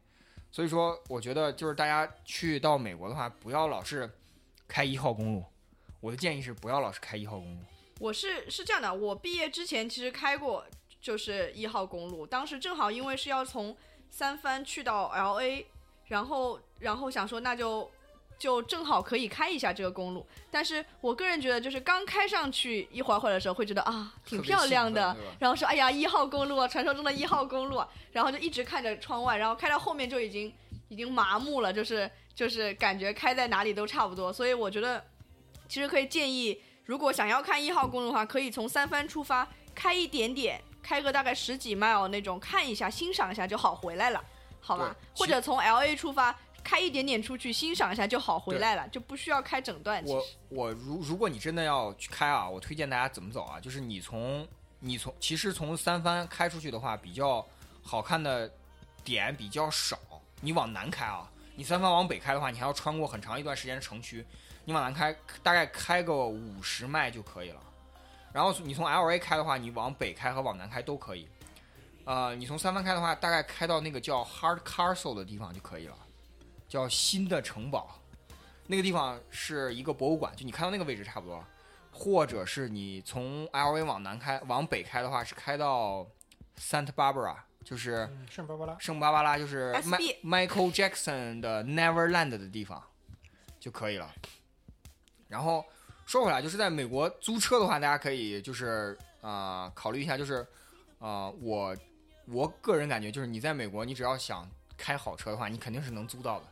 [0.52, 4.10] 所以说，我觉得就是大家去到美国的话，不要老是
[4.68, 5.44] 开一号公路。
[6.00, 7.62] 我的建议是不要老是开一号公路。
[8.00, 10.66] 我是是这样的，我毕业之前其实开过
[11.02, 13.76] 就是一号公路，当时正好因为是要从
[14.10, 15.66] 三藩去到 L A，
[16.08, 17.90] 然后然后想说那就
[18.44, 25.16] 就正好可以开一下这个公路，但是我个人觉得就是刚开上去一会儿会儿的时候会觉得啊挺漂亮的。
[25.40, 30.54] 然后说哎呀一号公路啊，传说中的一号公路啊，然后就一直看着窗外，然后开到后面就已经
[30.90, 35.02] 已经麻木了，就是就是感觉开在哪里都差不多，所以我觉得
[35.70, 44.22] 其实可以建议，如果想要看一号公路的话，可以从三藩出发，开一点点，开个大概十几 mile 那种，看一下欣赏一下就好回来了，
[44.60, 44.94] 好吧？
[45.16, 50.04] 或者从 L A 出发，开一点点出去欣赏一下就好回来了，就不需要开整段。
[50.06, 53.60] 我我如如果你真的要去开啊，我推荐大家怎么走啊？
[53.60, 54.48] 就是你从
[54.80, 57.46] 你从其实从三番开出去的话，比较
[57.82, 58.50] 好看的
[59.04, 60.00] 点比较少。
[60.42, 64.26] 你往南开啊，你三番往北开的话，你还要穿过很长一段时间的城区。
[64.66, 67.62] 你往南开，大概开个五十迈就可以了。
[68.32, 71.28] 然后你从 L A 开的话，你往北开和往南开都可以。
[72.06, 75.96] 呃，你从三番开的话，大概开到那个叫 Hard Castle 的地方就可以了，
[76.74, 78.00] 叫新的城堡。
[78.66, 81.44] 那个地方是一个博物馆，就你看到那个位置差不多。
[81.92, 86.08] 或者是你从 L A 往南开，往北开的话是开到
[86.58, 92.82] Santa Barbara，就是嗯圣巴巴拉，圣巴巴拉，就是 Michael Jackson 的 Neverland 的地方
[93.60, 94.12] 就可以了。
[95.28, 95.64] 然后
[96.08, 100.38] 说回来，就是在美国租车的话，大家可以就是啊、呃考虑一下，就是
[100.98, 101.78] 啊、呃我
[102.26, 106.46] 我个人感觉就是你在美国，你只要想开好车的话，你肯定是能租到的。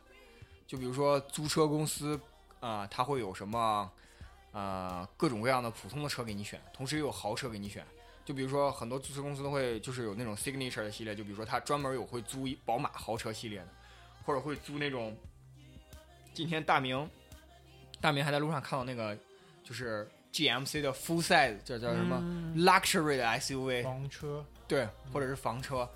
[0.72, 2.18] 就比如说租车公司
[2.58, 3.92] 啊、呃它会有什么
[4.52, 7.84] 呃各种各样的普通的车给你选，同时也有豪车给你选。
[8.24, 13.68] 就比如说很多租车公司都会就是有那种 signature 的系列，就比如说它专门有会租一宝马豪车系列的，
[14.24, 15.14] 或者会租那种。
[16.32, 17.06] 今天大明，
[18.00, 19.14] 大明还在路上看到那个
[19.62, 25.86] 就是 GMC 的 full size 叫叫什么、嗯 luxury 的 SUV，房车，对，或者是房车。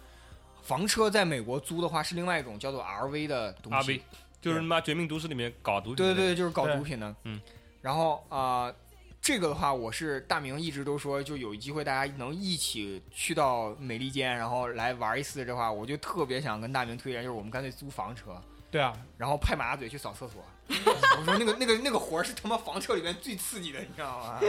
[0.61, 4.01] 房车在美国租的话是另外一种叫做 RV 的东西 RV
[4.47, 7.15] 就是他妈《绝命毒师》里面搞毒品对对对，就是搞毒品的。
[7.25, 7.41] 嗯，
[7.83, 8.75] 然后啊、呃
[9.21, 18.41] 这个的话，我是大明一直都说，就有机会大家能一起去到美利坚，然后来玩一次的话，我就特别想跟大明推荐，就是我们干脆租房车，
[18.71, 20.45] 对啊，然后派马大嘴去扫厕所。
[20.69, 24.41] 我说那个那个那个活儿是他妈房车里面最刺激的，你知道吗？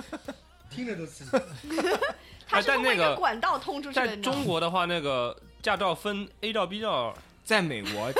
[0.70, 1.30] 听着都刺激。
[2.48, 7.14] 他是通过一但那个个管道通出去的，中国的话，那个驾照分 A 照 B 照，
[7.44, 8.10] 在美国，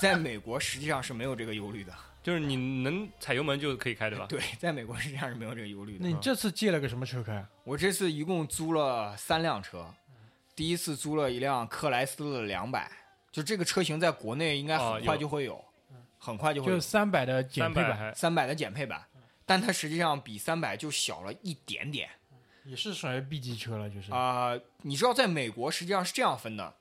[0.02, 1.92] 在美国实际上是没有这个忧虑的。
[2.22, 4.26] 就是你能踩油门就可以开，对吧？
[4.28, 6.00] 对，在美国实际上是没有这个忧虑的。
[6.02, 7.42] 那你这次借了个什么车开？
[7.64, 9.86] 我这次一共租了三辆车，
[10.54, 12.92] 第一次租了一辆克莱斯勒两百，
[13.32, 15.64] 就这个车型在国内应该哦很快就会有，
[16.18, 19.02] 很快就会有就是三百的减配版，三百还三百的减配版，
[19.46, 22.10] 但它实际上比三百就小了一点点。
[22.66, 24.12] 也是属于 B 级车了，就是。
[24.12, 26.74] 啊、你知道在美国实际上是这样分的，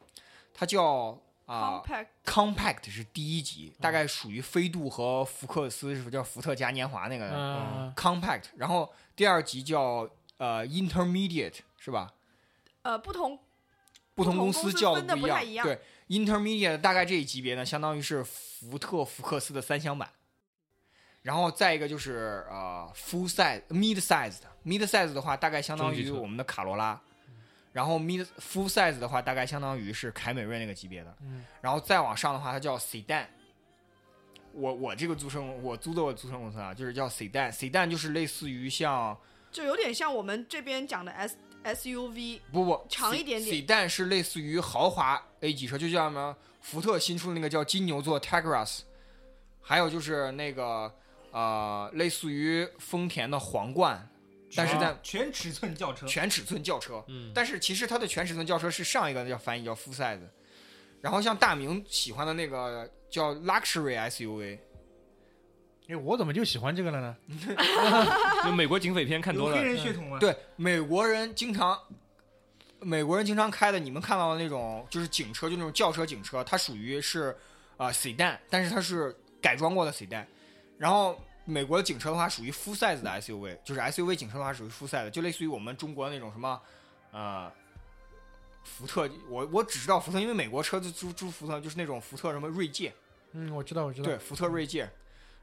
[0.54, 1.18] 它叫
[1.50, 8.44] 啊、compact compact 是第一级，大概属于飞度和福克斯，是不是叫福特嘉年华那个、嗯，compact？
[8.56, 12.14] 然后第二级叫呃 intermediate 是吧？
[12.84, 13.40] 呃不同
[14.14, 15.22] 不同公司叫的不一样。
[15.22, 15.80] 不太一样对
[16.10, 20.08] ，intermediate 大概这一级别呢，相当于是福特福克斯的三厢版。
[21.24, 27.02] 然后再一个就是呃 full size mid size 的 mid size 的话，大概相当于我们的卡罗拉。
[27.72, 31.16] 然后 mid full size 的话，大概相当于是凯美瑞那个级别的。
[31.22, 33.26] 嗯然后再往上的话，它叫 sedan。
[34.52, 39.16] 我我这个租车公我租的我租车公司啊，就是叫 sedan，sedan 就是类似于像
[39.52, 48.80] 就有点像我们这边讲的 S SUV，不不长一点点 sedan 是类似于豪华 A 级车，就像什么福特新出的那个叫金牛座 Tagras，
[49.62, 50.92] 还有就是那个
[51.32, 54.10] 呃类似于丰田的皇冠，
[54.56, 57.04] 但是在全尺寸轿车，全尺寸轿车。
[57.08, 60.20] 嗯，但是其实它的全尺寸轿车是上一个叫翻译叫 full size，
[61.02, 64.60] 然后像大明喜欢的那个叫 luxury SUV，
[65.88, 67.18] 哎，我怎么就喜欢这个了呢？
[68.44, 70.20] 就美国警匪片看多了有黑，人血统啊。
[70.20, 71.80] 对美国人经常。
[72.82, 77.36] 美国人经常开的，你们看到的那种就是警车，就那种轿车警车，它属于是
[77.76, 80.26] 啊、sedan，但是它是改装过的 sedan。
[80.78, 86.62] 然后美国的警车的话属于 full size 的 SUV，就是 SUV 警车的话属于 full size，就类似于我们中国那种什么
[87.12, 87.52] 呃
[88.64, 92.94] 福特，我我只知道福特，因为美国车子租租福特就是那种福特什么锐界，
[93.32, 94.06] 嗯，我知道，我知道。
[94.06, 94.90] 对，福特锐界。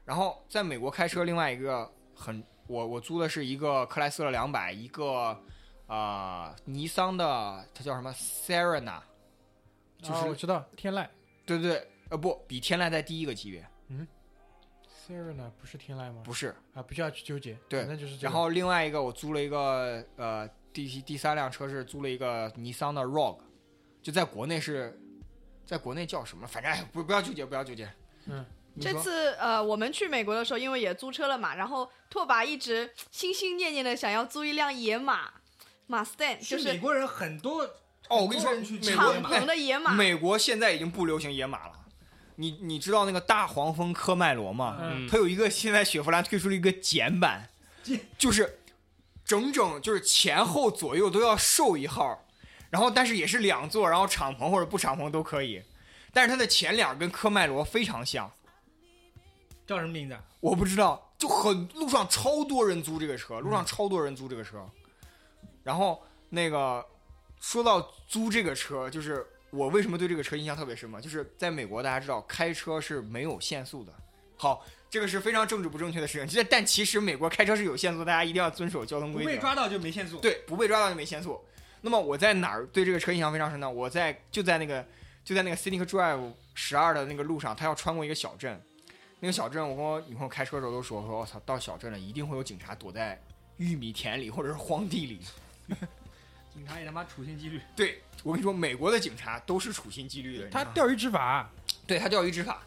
[0.05, 5.37] 然后在美国开车，另外一个很，我我租的是一个克莱斯勒两百，一个
[5.87, 9.01] 啊、尼桑的，它叫什么？Serena，
[10.01, 11.05] 就是、啊，我知道天籁，
[11.45, 13.67] 对对对，呃不比天籁在低一个级别，
[15.07, 15.49] Sierra 呢？
[15.59, 16.21] 不是天籁吗？
[16.25, 16.53] 不是。
[16.73, 18.23] 啊，不需要去纠结，对那就是这个。
[18.23, 23.39] 然后另外一个我租了一个呃第第三辆车是租了一个尼桑的 Rogue，
[24.01, 24.99] 就在国内是，
[25.65, 26.45] 在国内叫什么？
[26.45, 27.89] 反正哎不不要纠结，不要纠结。
[28.25, 28.45] 嗯，
[28.81, 35.31] 这次呃，我们去美国的时候，因为也租车了嘛，然后拓跋一直心心念念的想要租一辆野马
[35.87, 37.63] 马 Stan，就是美国人很多
[38.09, 39.93] 哦，我跟你说，很多人去美国敞篷的野马。
[39.93, 41.76] 美国现在已经不流行野马了。
[42.39, 44.77] 你你知道那个大黄蜂科迈罗吗？
[44.79, 47.49] 嗯，它有一个现在雪佛兰推出了一个减版，
[48.17, 48.59] 就是
[49.25, 52.25] 整整就是前后左右都要瘦一号，
[52.69, 55.61] 然后但是也是两座，然后敞篷或者不敞篷都可以，
[56.13, 58.31] 但是它的前脸跟科迈罗非常像，
[59.65, 60.17] 叫什么名字？
[60.39, 64.63] 我不知道，就很路上超多人租这个车，路上超多人租这个车，
[65.63, 66.85] 然后那个
[67.41, 69.25] 说到租这个车，就是
[69.57, 73.91] 我为什么对这个车印象特别深嘛，就是在美国大家知道开车是没有限速的，
[74.35, 79.29] 好，这个是非常政治不正确的事情，但但其实美国开车是有限速，大家一定要遵守交通规则。
[79.29, 80.19] 不被抓到就没限速。
[80.19, 81.43] 对，不被抓到就没限速。
[81.81, 83.69] 那么我在哪儿对这个车印象非常深呢？
[83.69, 84.85] 我在就在那个
[85.23, 88.61] 就在那个 Scenic Drive 十二的那个路上，他要穿过一个小镇，
[89.19, 93.19] 那个小镇我跟我女朋友开车的时候都说，说我操，到小镇了一定会有警察躲在
[93.57, 95.21] 玉米田里或者是荒地里。
[96.57, 97.61] 警察也他妈处心积虑。
[97.75, 101.47] 对我跟你说，美国的警察都是处心积虑的，他钓鱼执法，
[101.85, 102.63] 对他钓鱼执法。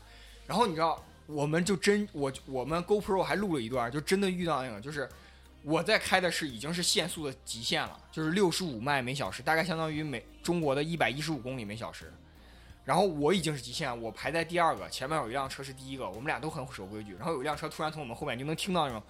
[0.47, 5.09] 然后你知道，我们就真我我们 GoPro 还录了一段，就真的遇到那个，就是
[5.65, 12.13] 我在开的是已经是限速的极限了，就是六十五迈每小时，大概相当于每中国的一百一十五公里每小时。
[12.85, 17.17] 然后我已经是极限，我排在第二个，前面有一辆车是第一个，我们俩都很守规矩。
[17.17, 19.03] 然后有一辆车突然从我们后面，你就能听到那种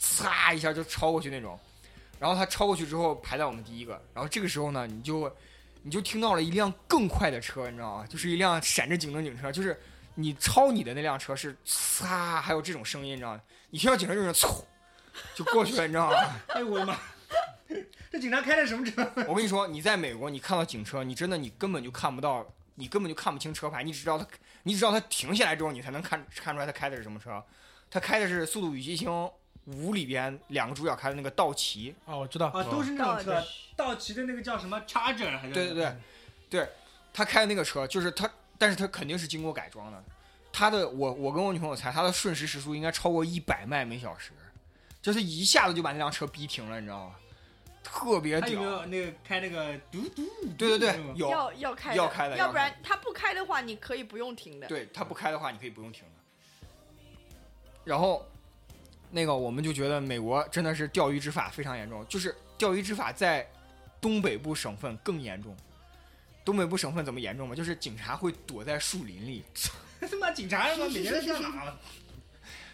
[0.00, 1.58] 嚓一下就超过去那种。
[2.18, 5.30] 然后他超过去之后排在我们第一个，然后这个时候呢，你就
[5.82, 8.06] 你就听到了一辆更快的车，你知道吗？
[8.06, 9.80] 就是一辆闪着警灯警车，就是
[10.14, 13.40] 你超你的那辆车是呲，还有这种声音，你知道吗？
[13.70, 14.64] 你听到警车就是嗖，
[15.34, 16.16] 就过去了，你知道吗？
[16.48, 16.98] 哎呦我的妈！
[18.10, 19.02] 这警察开的什么车？
[19.28, 22.44] 我跟你说，你在美国，你看到警车，你真的你根本就看不到，
[22.74, 24.26] 你根本就看不清车牌，你只知道他，
[24.62, 27.42] 你只知道他停下来之后，你才能看看出来他开的是什么车。
[27.90, 29.10] 他开的是《速度与激情
[29.68, 33.44] 五》里边两个主角开的那个道奇，哦，我知道，啊，都是那种车
[33.76, 33.94] 道。
[33.94, 35.54] 奇的那个叫什么 Charger 还是？
[35.54, 35.96] 对对对，
[36.50, 36.68] 对，
[37.12, 40.02] 他开的那个车就是他，但是他肯定是经过改装的。
[40.52, 44.32] 他的我我跟我女朋友猜，他的瞬时时速应该超过一百迈每小时，
[45.00, 47.16] 就是一下子就把那辆车逼停了，你知道吗？
[47.82, 48.72] 特别他有没屌。
[48.72, 50.22] 有那个开那个嘟嘟？
[50.58, 51.30] 对对对有。
[51.30, 54.66] 要要开要开的要要不然他不开的话，你可以不用停的。
[54.66, 56.10] 对他不开的话，你可以不用停的。
[57.84, 58.26] 然后，
[59.10, 63.46] 那个我们就觉得美国真的是钓鱼执法非常严重，就是钓鱼执法在
[64.00, 65.56] 东北部省份更严重。
[66.44, 67.54] 东北部省份怎么严重嘛？
[67.54, 69.44] 就是警察会躲在树林里，
[70.00, 71.74] 他妈警察他妈每天在干嘛？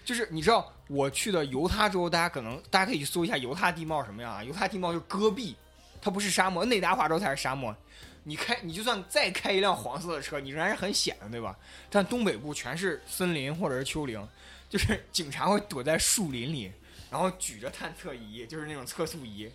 [0.04, 4.44] 就是你知道我去的犹他州，大家可能大家可以去搜一下犹他地貌什么样啊？
[4.44, 5.56] 犹他地貌就是戈壁，
[6.00, 7.74] 它不是沙漠，内达华州才是沙漠。
[8.22, 11.56] 你开你就算再开一辆黄色的车，你仍然是很险的，对吧？
[11.90, 14.24] 但东北部全是森林或者是丘陵，
[14.74, 16.72] 就是警察会躲在树林里，
[17.08, 19.48] 然后举着探测仪，就是那种测速仪，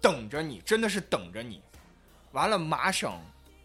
[0.00, 1.62] 等着你，真的是等着你。
[2.32, 3.16] 完了，麻省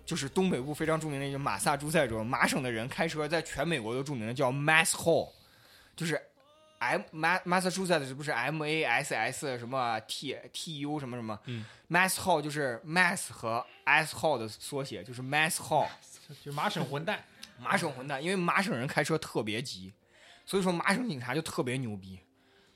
[0.05, 5.31] 就是东北部非常著名的一个马萨诸塞州，麻省的人开车在全美国都著名的叫 Mass Hall，
[5.95, 6.21] 就是
[6.77, 12.79] M Ma Massachusetts 不是 M A S S 什么 T T U 什么什么，嗯，Mass Hall 就是
[12.85, 15.87] Mass 和 S Hall 的缩写，就是 Mass Hall，
[16.45, 17.25] 就麻省混蛋，
[17.57, 19.91] 麻省混蛋，因为麻省人开车特别急，
[20.51, 22.19] 所以说麻省警察就特别牛逼，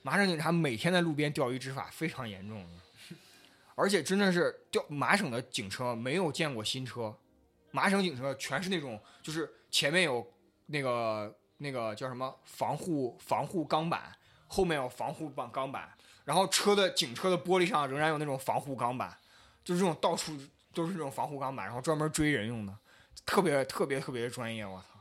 [0.01, 2.65] 麻省警察每天在路边钓鱼执法非常严重，
[3.76, 7.13] 而且真的是钓麻省的警车没有见过新车，
[7.71, 10.26] 麻省警车全是那种就是前面有
[10.67, 14.17] 那个那个叫什么防护防护钢板，
[14.47, 19.17] 后面有防护绑钢板，然后车的警车的玻璃上仍然有那种防护钢板，
[19.65, 20.32] 就是这种到处
[20.73, 22.73] 都是这种防护钢板，然后专门追人用的，
[23.26, 24.95] 特别特别特别专业，我操！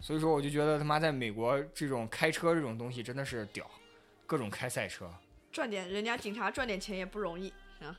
[0.00, 3.68] 所以说我就觉得他妈在美国这种开车这种东西真的是屌，
[4.26, 5.10] 各种开赛车。
[5.50, 7.98] 赚点人家警察赚点钱也不容易啊，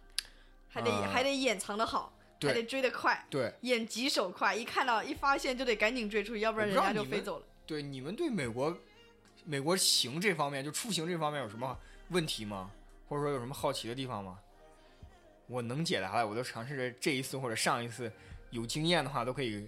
[0.70, 7.46] 还得、啊还得掩藏的好，还得追得快，对眼疾手快，一看到一发现就得赶紧追出去，要不然人家就飞走了。
[7.66, 8.78] 对，你们对美国
[9.44, 11.78] 美国行这方面，就出行这方面有什么
[12.10, 12.72] 问题吗？
[13.08, 14.40] 或者说有什么好奇的地方吗？
[15.48, 18.12] 我能解答的，我都尝试着这一次或者上一次
[18.52, 19.68] 有经验的话，都可以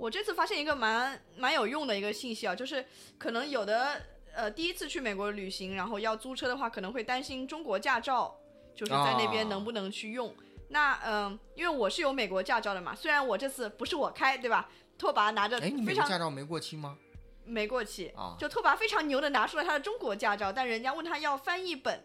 [0.00, 2.82] 我这次发现一个蛮蛮有用的一个信息啊，就是
[3.18, 4.00] 可能有的
[4.34, 8.34] 呃第一次去美国旅行，然后要租车的话，可能会担心中国驾照
[8.74, 10.34] 就是在那边啊能不能去用。
[10.68, 14.70] 那嗯、因为我是有美国驾照的嘛，虽然我这次不是我开，对吧？
[14.96, 16.96] 拓跋拿着哎，你驾照没过期吗？
[17.44, 18.08] 没过期。
[18.16, 22.02] 啊就拓跋非常牛的拿出了他的中国驾照，但人家问他要翻译本，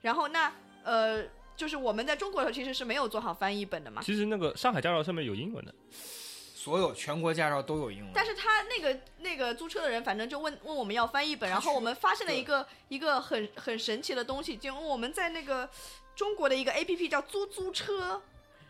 [0.00, 0.50] 然后那
[0.82, 1.24] 呃，
[1.56, 4.00] 就是我们在中国的时候其实是没有做好翻译本的嘛。
[4.02, 5.74] 其实那个上海驾照上面有英文的，
[6.64, 8.10] 所有全国驾照都有英文。
[8.14, 15.68] 但是他那个那个租车的人，反正就问问我们要翻译本，然后我们发现了一个一个很很神奇的东西，就我们在那个
[16.16, 18.22] 中国的一个 A P P 叫租租车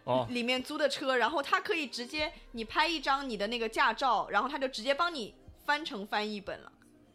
[0.02, 5.32] 哦，里面租的车，然后他可以直接你拍一张你的那个驾照，然后他就直接帮你
[5.64, 6.72] 翻成翻译本了，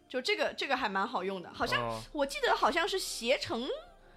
[0.07, 1.99] 就这个这个还蛮好用的，好像哦。
[2.13, 3.67] 我记得好像是携程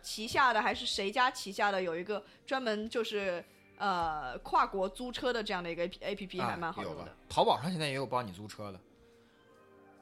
[0.00, 3.44] 旗下的还是谁家旗下的有一个专门就是
[3.82, 7.16] 呃跨国租车的这样的一个 A P P，还蛮好啊、有吧用的。
[7.28, 8.78] 淘宝上现在也有帮你租车的。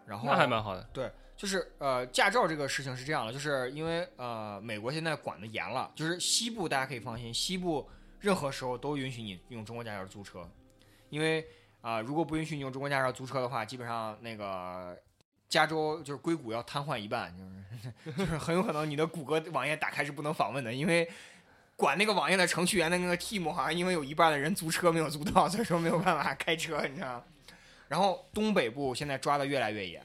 [0.05, 0.83] 然后那还蛮好的。
[0.93, 10.47] 对，就是呃，驾照这个事情是这样的，就是因为呃，美国现在管的严了，就是西部大家可以放心，西部任何时候都允许你用中国驾照租车，
[11.09, 11.47] 因为
[11.81, 14.99] 啊、如果不允许你用中国驾照租车的话，基本上那个
[15.49, 17.45] 加州就是硅谷要瘫痪一半，就
[18.13, 21.09] 是 就是很有可能你的谷歌网页打开是不能访问的，因为。
[21.81, 27.25] 管那个网页的程序员的那个 team 好像因为有一半的人租车没有租到， 所以说没有办法开车，你知道吗？
[27.89, 30.05] 然后东北部现在抓的越来越严，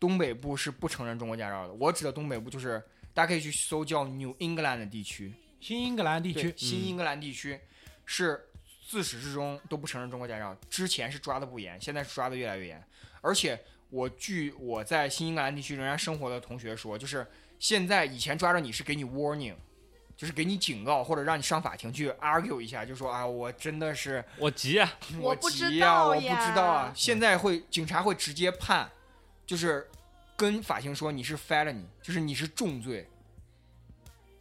[0.00, 1.72] 东北部是不承认中国驾照的。
[1.74, 2.82] 我指的东北部就是
[3.14, 7.58] 大家可以去搜叫 New England 的地区，新英格兰地区，新英格兰地区
[8.04, 8.44] 是
[8.88, 10.56] 自始至终都不承认中国驾照。
[10.68, 12.84] 之前是抓的不严，现在是抓的越来越严。
[13.20, 17.24] 而且我据我在新英格兰地区仍然生活的同学说，就是
[17.60, 19.54] 现在以前抓着你是给你 warning。
[20.18, 24.92] 就是给你警告，或者让你上法庭去 argue 一下，就说啊，我真的是我急啊！
[25.20, 26.92] 我不知急呀、我不知道啊。
[26.92, 28.90] 现在会警察会直接判，
[29.46, 29.88] 就是
[30.36, 33.08] 跟法庭说你是 felony，就是你是重罪。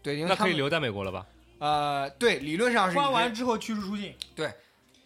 [0.01, 1.23] 对，因为他可以留在美国了吧？
[1.59, 4.51] 呃，对，理论上是关完之后驱逐出境，对，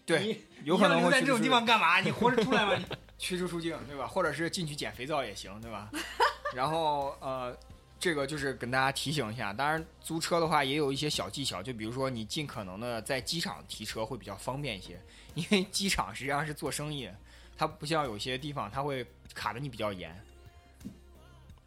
[0.06, 2.00] 对有可能你要留在这种地方干嘛？
[2.02, 2.76] 你活着出来吗？
[2.78, 2.86] 你
[3.18, 4.08] 驱逐出境，对吧？
[4.08, 5.90] 或者是进去捡肥皂也行，对吧？
[6.56, 7.56] 然后呃，
[8.02, 9.54] 这个就是跟大家提醒一下。
[9.54, 15.00] 当然，租车的话也有一些小技巧，就比如说你尽可能的在机场提车会比较方便一些，
[15.36, 17.08] 因为机场实际上是做生意，
[17.56, 20.12] 它不像有些地方它会卡的你比较严。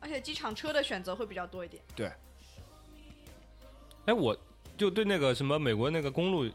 [0.01, 1.81] 而且机场车的选择会比较多一点。
[1.95, 2.13] 对
[4.07, 4.37] 哎，我
[4.77, 6.51] 就对那个什么美国那个公路，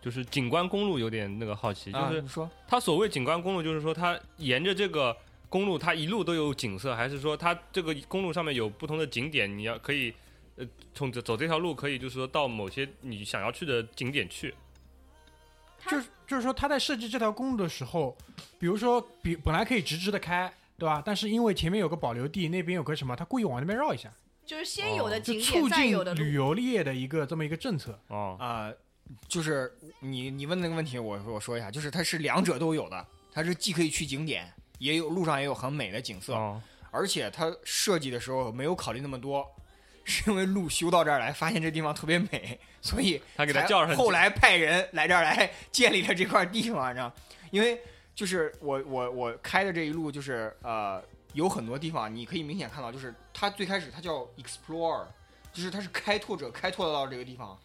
[0.00, 5.14] 就是景观公路有点那个好奇，就是说它所谓景观公路，就是说它沿着这个
[5.50, 10.14] 公路，它一路都有景色，还是说它这个公路上面有不同的景点，你要可以
[10.56, 14.54] 呃从走走这条路可以就是说到某些你想要去的景点去？
[15.88, 18.16] 就是就是说他在设计这条公路的时候，
[18.58, 21.02] 比如说比本来可以直直的开，对吧？
[21.04, 24.12] 但是因为前面有个保留地，那边有个什么，他故意往那边绕一下，
[24.44, 26.34] 就是先有的促再有的进旅。
[26.34, 27.98] 游业的一个这么一个政策。
[28.08, 28.70] 哦，啊、
[29.26, 36.60] 就是你你问那个问题，我我说一下，就是它是两者都有的，它是既可以去景点，也有路上也有很美的景色，哦，
[36.90, 39.46] 而且它设计的时候没有考虑那么多，
[40.04, 47.12] 是因为路修到这儿来，发现这地方特别美， 所以他给他叫上后来派人来这儿来建立了这块地方，你知道？
[47.50, 47.78] 因为
[48.14, 51.02] 就是我我我开的这一路就是呃
[51.34, 55.04] 有很多地方你可以明显看到，就是它最开始它叫 explore，
[55.52, 57.58] 就是它是开拓者开拓到这个地方，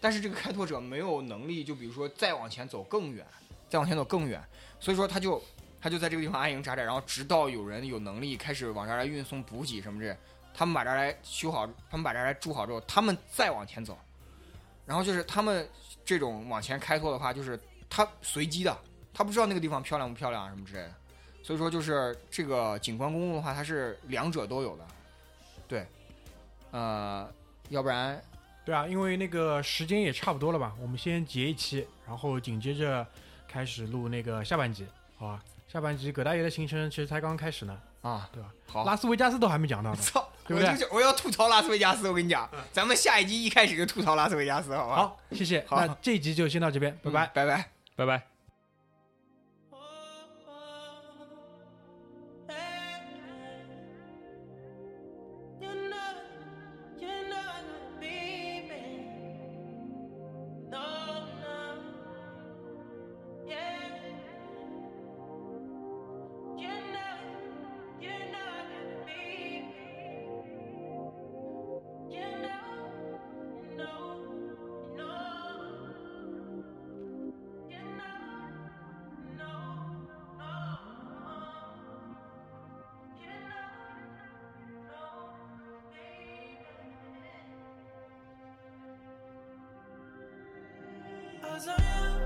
[0.00, 3.24] 但是这个开拓者没有能力，就比如说再往前走更远，
[3.68, 4.42] 再往前走更远，
[4.80, 5.40] 所以说他就
[5.86, 10.16] 他就在这个地方安营扎寨，然后直到有人有能力开始往这儿来运送补给什么这，
[10.52, 13.96] 他们把这儿来修好，他们把这儿来筑好之后，他们再往前走，
[14.84, 15.68] 然后就是他们
[16.04, 17.56] 这种往前开拓的话，就是
[17.88, 18.76] 他随机的，
[19.14, 20.92] 他不知道那个地方漂亮不漂亮啊什么之类的，
[21.40, 24.84] 所以说就是这个景观公路的话，它是两者都有的，
[25.68, 25.86] 对，
[26.72, 27.32] 呃，
[27.68, 28.20] 要不然
[28.64, 33.06] 对啊，因为那个时间也差不多了吧，我们先结一期，然后紧接着
[33.46, 34.84] 开始录那个下半集，
[35.16, 35.40] 好吧？
[35.66, 38.48] 下半集葛大爷的行程其实才刚刚开始呢，啊，对吧？
[38.66, 39.96] 好，拉斯维加斯都还没讲到呢。
[40.00, 44.96] 操，对不对我就我要吐槽拉斯维加斯，我跟你讲，咱们下一集一开始就吐槽拉斯维加斯，好吧？
[44.96, 45.64] 好，谢谢。
[45.66, 47.26] 好那这一集就先到这边，拜拜。
[47.26, 47.70] 嗯拜拜。
[47.96, 48.35] 拜拜。
[91.56, 92.25] 'Cause I am.